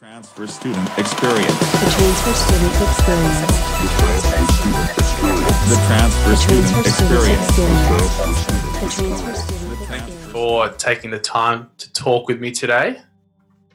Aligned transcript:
Transfer 0.00 0.46
student 0.46 0.88
experience. 0.98 1.58
The 1.60 1.66
transfer 1.92 2.32
student 2.32 2.72
experience. 2.80 3.40
The 5.68 5.76
transfer 5.86 6.30
The 6.30 6.36
student 6.36 6.68
transfer 6.70 6.86
student 6.86 6.86
experience. 6.86 7.48
experience. 7.50 8.46
The 8.46 8.88
transfer 8.88 9.34
student 9.34 9.78
Thank 9.88 10.02
experience. 10.04 10.32
for 10.32 10.68
taking 10.70 11.10
the 11.10 11.18
time 11.18 11.68
to 11.76 11.92
talk 11.92 12.28
with 12.28 12.40
me 12.40 12.50
today. 12.50 13.02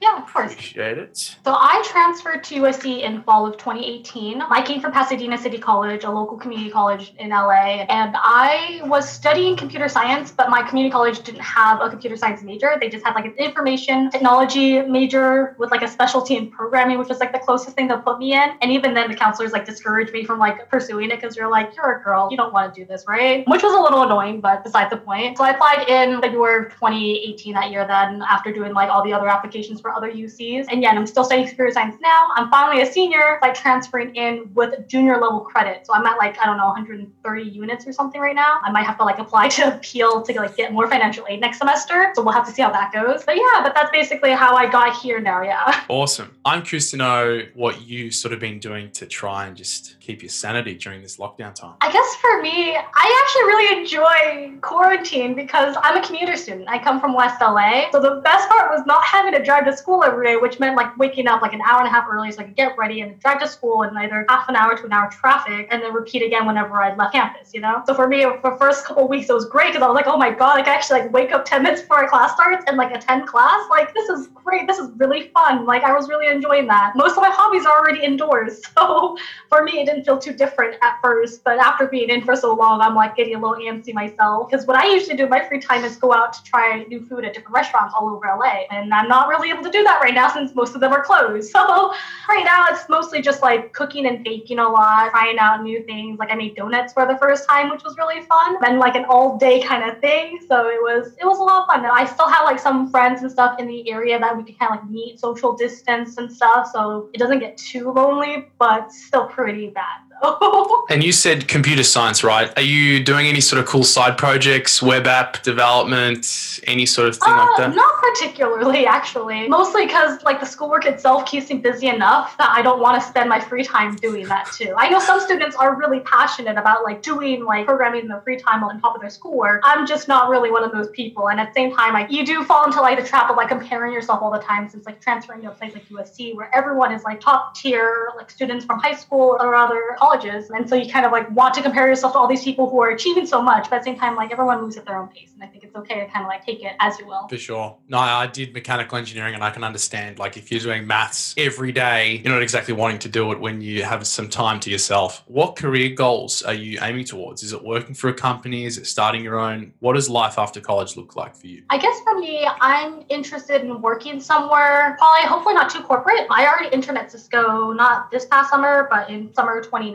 Yeah, 0.05 0.21
of 0.21 0.31
course. 0.31 0.54
Appreciate 0.54 0.99
it. 0.99 1.18
So 1.18 1.54
I 1.55 1.81
transferred 1.84 2.43
to 2.43 2.61
USC 2.61 3.02
in 3.02 3.23
fall 3.23 3.48
of 3.48 3.57
2018. 3.57 4.39
I 4.39 4.63
came 4.63 4.80
from 4.80 4.91
Pasadena 4.91 5.36
City 5.36 5.57
College, 5.57 6.04
a 6.04 6.12
local 6.12 6.38
community 6.38 6.70
college 6.70 7.16
in 7.18 7.30
LA, 7.30 7.88
and 7.89 8.16
I 8.16 8.81
was 8.86 9.09
studying 9.09 9.57
computer 9.57 9.89
science, 9.89 10.30
but 10.30 10.52
my 10.52 10.62
community 10.62 10.91
college 10.91 11.23
didn't 11.23 11.41
have 11.41 11.81
a 11.81 11.89
computer 11.89 12.16
science 12.16 12.44
major. 12.44 12.77
They 12.80 12.88
just 12.88 13.04
had 13.04 13.16
like 13.16 13.26
an 13.26 13.34
information 13.34 14.12
technology 14.12 14.80
major 14.84 15.55
with 15.57 15.71
like 15.71 15.81
a 15.81 15.88
specialty 15.88 16.38
in 16.38 16.52
programming, 16.52 16.99
which 16.99 17.09
was 17.09 17.20
like 17.20 17.34
the 17.34 17.40
closest 17.40 17.76
thing 17.76 17.88
they'll 17.88 17.98
put 17.98 18.20
me 18.20 18.34
in. 18.34 18.52
And 18.62 18.72
even 18.72 18.94
then 18.94 19.09
the 19.09 19.17
counselors 19.17 19.53
like 19.53 19.66
discouraged 19.66 20.13
me 20.13 20.23
from 20.23 20.38
like 20.38 20.70
pursuing 20.70 21.09
it 21.09 21.20
because 21.20 21.35
you're 21.35 21.49
like, 21.49 21.76
you're 21.76 21.99
a 21.99 22.03
girl, 22.03 22.27
you 22.30 22.38
don't 22.38 22.53
want 22.53 22.72
to 22.72 22.80
do 22.80 22.85
this, 22.85 23.05
right? 23.08 23.44
Which 23.48 23.63
was 23.63 23.73
a 23.73 23.81
little 23.81 24.03
annoying, 24.03 24.40
but 24.40 24.63
beside 24.63 24.91
the 24.91 24.98
point. 24.98 25.40
So 25.40 25.44
I 25.44 25.49
applied 25.49 25.90
in 25.90 26.22
February 26.22 26.67
of 26.67 26.73
2018 26.73 27.55
that 27.55 27.72
year 27.72 27.88
then 27.88 28.22
after 28.30 28.53
doing 28.53 28.73
like 28.73 28.91
all 28.91 29.03
the 29.03 29.12
other 29.12 29.27
applications 29.27 29.81
for 29.81 29.95
other 29.95 30.12
UCs. 30.12 30.66
And 30.70 30.81
yeah, 30.81 30.90
and 30.90 30.99
I'm 30.99 31.08
still 31.08 31.23
studying 31.23 31.48
computer 31.48 31.72
science 31.72 31.95
now. 32.02 32.30
I'm 32.35 32.49
finally 32.49 32.81
a 32.81 32.85
senior, 32.85 33.40
by 33.41 33.49
transferring 33.52 34.16
in 34.16 34.49
with 34.54 34.88
junior 34.88 35.20
level 35.20 35.41
credit. 35.41 35.85
So 35.85 35.94
I'm 35.94 36.05
at 36.05 36.18
like, 36.18 36.38
I 36.40 36.45
don't 36.45 36.58
know, 36.58 36.68
130 36.68 37.44
units 37.44 37.88
or 37.88 37.94
something 37.94 38.20
right 38.20 38.35
now. 38.35 38.59
I 38.63 38.71
might 38.71 38.85
have 38.85 38.98
to 38.98 39.04
like 39.04 39.20
apply 39.20 39.48
to 39.58 39.76
appeal 39.76 40.21
to 40.21 40.34
like 40.34 40.55
get 40.55 40.73
more 40.73 40.88
financial 40.88 41.26
aid 41.30 41.41
next 41.41 41.59
semester. 41.59 42.12
So 42.16 42.23
we'll 42.23 42.34
have 42.34 42.45
to 42.48 42.52
see 42.52 42.62
how 42.62 42.71
that 42.71 42.91
goes. 42.91 43.23
But 43.23 43.35
yeah, 43.38 43.62
but 43.62 43.73
that's 43.73 43.91
basically 43.91 44.31
how 44.31 44.55
I 44.55 44.70
got 44.70 44.98
here 44.98 45.20
now. 45.20 45.41
Yeah. 45.41 45.84
Awesome. 45.90 46.35
I'm 46.46 46.63
curious 46.63 46.91
to 46.91 46.98
know 46.98 47.41
what 47.54 47.82
you 47.82 48.12
sort 48.12 48.34
of 48.34 48.40
been 48.40 48.59
doing 48.59 48.91
to 48.91 49.05
try 49.05 49.48
and 49.48 49.55
just 49.55 49.99
keep 49.99 50.21
your 50.21 50.29
sanity 50.29 50.76
during 50.76 51.01
this 51.01 51.18
lockdown 51.18 51.54
time. 51.54 51.76
I 51.82 51.91
guess 51.91 52.16
for 52.16 52.41
me, 52.41 52.76
I 52.76 53.23
actually 53.23 53.43
really 53.43 53.82
enjoy 53.82 54.57
quarantine 54.62 55.35
because 55.35 55.76
I'm 55.82 56.01
a 56.01 56.05
commuter 56.05 56.35
student. 56.35 56.68
I 56.68 56.79
come 56.79 56.99
from 56.99 57.13
West 57.13 57.41
LA. 57.41 57.91
So 57.91 58.01
the 58.01 58.21
best 58.23 58.49
part 58.49 58.71
was 58.71 58.85
not 58.85 59.04
having 59.04 59.34
to 59.34 59.43
drive 59.43 59.66
to 59.66 59.74
school 59.77 60.04
every 60.04 60.26
day, 60.26 60.37
which 60.37 60.59
meant 60.59 60.76
like 60.76 60.95
waking 60.98 61.27
up 61.27 61.41
like 61.41 61.54
an 61.54 61.62
hour 61.62 61.79
and 61.79 61.87
a 61.87 61.91
half 61.91 62.05
early 62.09 62.31
so 62.31 62.41
I 62.41 62.43
could 62.45 62.55
get 62.55 62.77
ready 62.77 63.01
and 63.01 63.20
drive 63.20 63.40
to 63.41 63.48
school 63.48 63.84
in 63.84 63.95
either 63.98 64.25
half 64.29 64.50
an 64.50 64.56
hour 64.56 64.78
to 64.78 64.85
an 64.85 64.94
hour 64.94 65.09
traffic 65.09 65.67
and 65.72 65.81
then 65.81 65.94
repeat 65.94 66.23
again 66.23 66.45
whenever 66.45 66.81
I 66.81 66.95
left 66.95 67.13
campus, 67.13 67.53
you 67.53 67.62
know? 67.62 67.84
So 67.85 67.94
for 67.94 68.07
me, 68.07 68.23
for 68.23 68.51
the 68.51 68.57
first 68.57 68.85
couple 68.85 69.07
weeks, 69.07 69.29
it 69.29 69.34
was 69.34 69.45
great 69.45 69.67
because 69.73 69.84
I 69.84 69.88
was 69.88 69.95
like, 69.95 70.07
oh 70.07 70.17
my 70.17 70.31
God, 70.31 70.59
I 70.59 70.62
can 70.62 70.73
actually 70.73 71.01
like 71.01 71.13
wake 71.13 71.31
up 71.31 71.45
10 71.45 71.63
minutes 71.63 71.81
before 71.81 72.03
our 72.03 72.09
class 72.09 72.34
starts 72.34 72.66
and 72.67 72.78
like 72.78 72.95
attend 72.95 73.28
class. 73.28 73.67
Like, 73.69 73.94
this 73.94 74.09
is 74.09 74.28
great. 74.28 74.67
This 74.67 74.78
is 74.78 74.91
really 74.97 75.29
fun. 75.29 75.66
Like, 75.66 75.84
I 75.84 75.94
was 75.94 76.07
really 76.09 76.28
enjoying 76.28 76.67
that. 76.67 76.94
Most 76.95 77.17
of 77.17 77.23
my 77.23 77.31
hobbies 77.31 77.66
are 77.66 77.78
already 77.78 78.03
indoors. 78.03 78.62
So 78.75 79.17
for 79.50 79.63
me, 79.63 79.79
it 79.79 79.85
didn't 79.85 80.03
feel 80.03 80.17
too 80.17 80.34
different 80.34 80.75
at 80.81 81.00
first, 81.01 81.44
but 81.44 81.59
after 81.59 81.88
being 81.88 82.09
in 82.09 82.22
for 82.23 82.35
so 82.35 82.53
long, 82.53 82.81
I'm 82.81 82.94
like 82.94 83.16
getting 83.16 83.35
a 83.35 83.39
little 83.39 83.56
antsy 83.56 83.94
myself. 83.94 84.50
Because 84.50 84.67
what 84.67 84.75
I 84.75 84.91
usually 84.91 85.16
do 85.16 85.23
in 85.23 85.29
my 85.29 85.47
free 85.47 85.59
time 85.59 85.84
is 85.84 85.95
go 85.95 86.13
out 86.13 86.34
to 86.34 86.44
try 86.44 86.84
new 86.89 87.06
food 87.06 87.23
at 87.25 87.34
different 87.34 87.56
restaurants 87.56 87.94
all 87.97 88.09
over 88.09 88.25
LA. 88.25 88.66
And 88.69 88.94
I'm 88.94 89.07
not 89.07 89.28
really 89.29 89.50
able 89.50 89.63
to 89.66 89.72
do 89.72 89.84
that 89.84 90.00
right 90.02 90.13
now 90.13 90.31
since 90.31 90.56
most 90.56 90.75
of 90.75 90.81
them 90.81 90.94
are 90.94 91.03
closed. 91.03 91.53
So 91.66 91.94
right 92.30 92.44
now, 92.44 92.66
it's 92.69 92.88
mostly 92.90 93.22
just 93.22 93.41
like 93.41 93.72
cooking 93.74 94.06
and 94.07 94.24
baking 94.24 94.59
a 94.59 94.68
lot, 94.68 95.12
trying 95.12 95.40
out 95.40 95.63
new 95.63 95.84
things. 95.84 96.19
Like 96.19 96.31
I 96.31 96.35
made 96.35 96.56
donuts 96.56 96.94
for 96.94 97.06
the 97.07 97.18
first 97.18 97.47
time, 97.47 97.69
which 97.69 97.84
was 97.84 97.97
really 97.97 98.22
fun. 98.22 98.57
And 98.66 98.78
like 98.80 98.96
an 98.96 99.06
all 99.06 99.38
day 99.38 99.62
kind 99.62 99.90
of 99.90 100.00
thing. 100.00 100.40
So 100.47 100.68
it 100.68 100.81
was 100.81 101.13
it 101.19 101.25
was 101.25 101.40
a 101.40 101.44
lot 101.44 101.62
of 101.62 101.68
fun. 101.68 101.80
And 101.80 101.91
I 101.91 102.06
still 102.06 102.28
have 102.28 102.46
like 102.46 102.59
some 102.59 102.91
friends 102.91 103.22
and 103.22 103.31
stuff 103.31 103.59
in 103.59 103.68
the 103.68 103.90
area 103.90 104.19
that 104.19 104.35
we 104.35 104.44
can 104.44 104.56
kind 104.56 104.74
of 104.74 104.81
like 104.81 104.90
meet, 104.90 105.19
social 105.19 105.56
distance 105.56 106.18
and 106.18 106.31
stuff. 106.31 106.69
So 106.74 107.09
it 107.13 107.18
doesn't 107.18 107.40
get 107.40 107.57
too 107.57 107.91
lonely, 107.91 108.47
but 108.59 108.91
still 108.91 109.28
pretty 109.28 109.69
bad 109.69 110.04
And 110.88 111.03
you 111.03 111.12
said 111.12 111.47
computer 111.47 111.84
science, 111.84 112.24
right? 112.24 112.53
Are 112.58 112.62
you 112.62 113.03
doing 113.03 113.25
any 113.25 113.41
sort 113.41 113.59
of 113.59 113.66
cool 113.66 113.84
side 113.84 114.19
projects, 114.19 114.84
web 114.84 115.07
app 115.07 115.41
development, 115.41 116.59
any 116.67 116.85
sort 116.85 117.07
of 117.09 117.17
thing 117.17 117.34
like 117.34 117.50
Uh, 117.50 117.57
that? 117.57 117.75
Not 117.75 118.01
particularly, 118.01 118.85
actually. 118.85 119.47
Mostly 119.47 119.88
because 119.88 120.22
like 120.23 120.39
the 120.39 120.45
schoolwork 120.45 120.85
itself 120.85 121.25
keeps 121.25 121.50
me 121.50 121.57
busy 121.57 121.88
enough 121.88 122.38
that 122.38 122.50
I 122.51 122.62
don't 122.62 122.79
want 122.79 123.01
to 123.01 123.07
spend 123.07 123.29
my 123.29 123.39
free 123.39 123.63
time 123.63 123.95
doing 123.95 124.28
that 124.28 124.45
too. 124.56 124.75
I 124.78 124.88
know 124.89 125.00
some 125.00 125.19
students 125.19 125.56
are 125.56 125.75
really 125.75 126.01
passionate 126.01 126.57
about 126.57 126.84
like 126.84 127.01
doing 127.01 127.44
like 127.44 127.66
programming 127.66 128.01
in 128.01 128.07
their 128.07 128.22
free 128.22 128.38
time 128.38 128.63
on 128.63 128.79
top 128.79 128.94
of 128.94 129.01
their 129.01 129.09
schoolwork. 129.09 129.62
I'm 129.63 129.88
just 129.88 130.07
not 130.07 130.29
really 130.29 130.51
one 130.51 130.63
of 130.63 130.72
those 130.72 130.89
people. 130.89 131.29
And 131.29 131.39
at 131.39 131.47
the 131.47 131.59
same 131.59 131.75
time, 131.75 131.94
like 131.94 132.12
you 132.12 132.23
do 132.25 132.44
fall 132.44 132.63
into 132.66 132.79
like 132.79 133.00
the 133.01 133.07
trap 133.07 133.31
of 133.31 133.38
like 133.38 133.50
comparing 133.50 133.91
yourself 133.91 134.22
all 134.22 134.31
the 134.31 134.39
time 134.39 134.69
since 134.69 134.85
like 134.85 135.01
transferring 135.01 135.41
to 135.41 135.47
a 135.47 135.51
place 135.51 135.73
like 135.73 135.89
USC 135.89 136.35
where 136.35 136.53
everyone 136.56 136.94
is 136.94 137.03
like 137.03 137.19
top 137.19 137.56
tier, 137.56 138.09
like 138.18 138.29
students 138.29 138.66
from 138.66 138.79
high 138.79 138.95
school 138.95 139.35
or 139.39 139.56
other 139.56 139.97
colleges. 140.05 140.49
And 140.49 140.67
so 140.69 140.75
you 140.75 140.91
kind 140.91 141.05
of 141.05 141.11
like 141.11 141.29
want 141.31 141.53
to 141.55 141.61
compare 141.61 141.88
yourself 141.88 142.13
to 142.13 142.19
all 142.19 142.27
these 142.27 142.43
people 142.43 142.69
who 142.69 142.79
are 142.81 142.89
achieving 142.89 143.25
so 143.25 143.41
much, 143.41 143.69
but 143.69 143.77
at 143.77 143.79
the 143.79 143.85
same 143.85 143.99
time, 143.99 144.16
like 144.16 144.31
everyone 144.31 144.61
moves 144.61 144.77
at 144.77 144.85
their 144.85 144.97
own 144.97 145.07
pace. 145.07 145.31
And 145.33 145.43
I 145.43 145.47
think 145.47 145.63
it's 145.63 145.75
okay 145.75 145.99
to 145.99 146.05
kind 146.07 146.25
of 146.25 146.27
like 146.27 146.45
take 146.45 146.63
it 146.63 146.73
as 146.79 146.99
you 146.99 147.07
will. 147.07 147.27
For 147.27 147.38
sure. 147.38 147.77
No, 147.88 147.97
I 147.97 148.27
did 148.27 148.53
mechanical 148.53 148.97
engineering 148.97 149.33
and 149.33 149.44
I 149.44 149.49
can 149.49 149.63
understand 149.63 150.19
like 150.19 150.38
if 150.38 150.51
you're 150.51 150.61
doing 150.61 150.85
maths 150.85 151.33
every 151.38 151.71
day, 151.71 152.21
you're 152.23 152.33
not 152.33 152.41
exactly 152.41 152.73
wanting 152.73 152.99
to 152.99 153.09
do 153.09 153.31
it 153.31 153.39
when 153.39 153.61
you 153.61 153.83
have 153.83 154.05
some 154.05 154.29
time 154.29 154.59
to 154.61 154.69
yourself. 154.69 155.23
What 155.27 155.55
career 155.55 155.89
goals 155.89 156.41
are 156.44 156.53
you 156.53 156.79
aiming 156.81 157.05
towards? 157.05 157.44
Is 157.44 157.53
it 157.53 157.63
working 157.63 157.95
for 157.95 158.09
a 158.09 158.13
company? 158.13 158.65
Is 158.65 158.77
it 158.77 158.85
starting 158.85 159.23
your 159.23 159.39
own? 159.39 159.73
What 159.79 159.94
does 159.94 160.09
life 160.09 160.38
after 160.38 160.61
college 160.61 160.95
look 160.95 161.15
like 161.15 161.35
for 161.35 161.47
you? 161.47 161.63
I 161.69 161.77
guess 161.77 161.99
for 162.01 162.19
me, 162.19 162.47
I'm 162.61 163.03
interested 163.09 163.61
in 163.61 163.81
working 163.81 164.19
somewhere, 164.19 164.95
probably 164.99 165.27
hopefully 165.27 165.55
not 165.55 165.69
too 165.69 165.81
corporate. 165.81 166.27
I 166.29 166.45
already 166.47 166.73
interned 166.73 166.97
at 166.97 167.11
Cisco 167.11 167.73
not 167.73 168.11
this 168.11 168.25
past 168.25 168.49
summer, 168.49 168.88
but 168.89 169.09
in 169.09 169.33
summer 169.33 169.61
2019. 169.61 169.94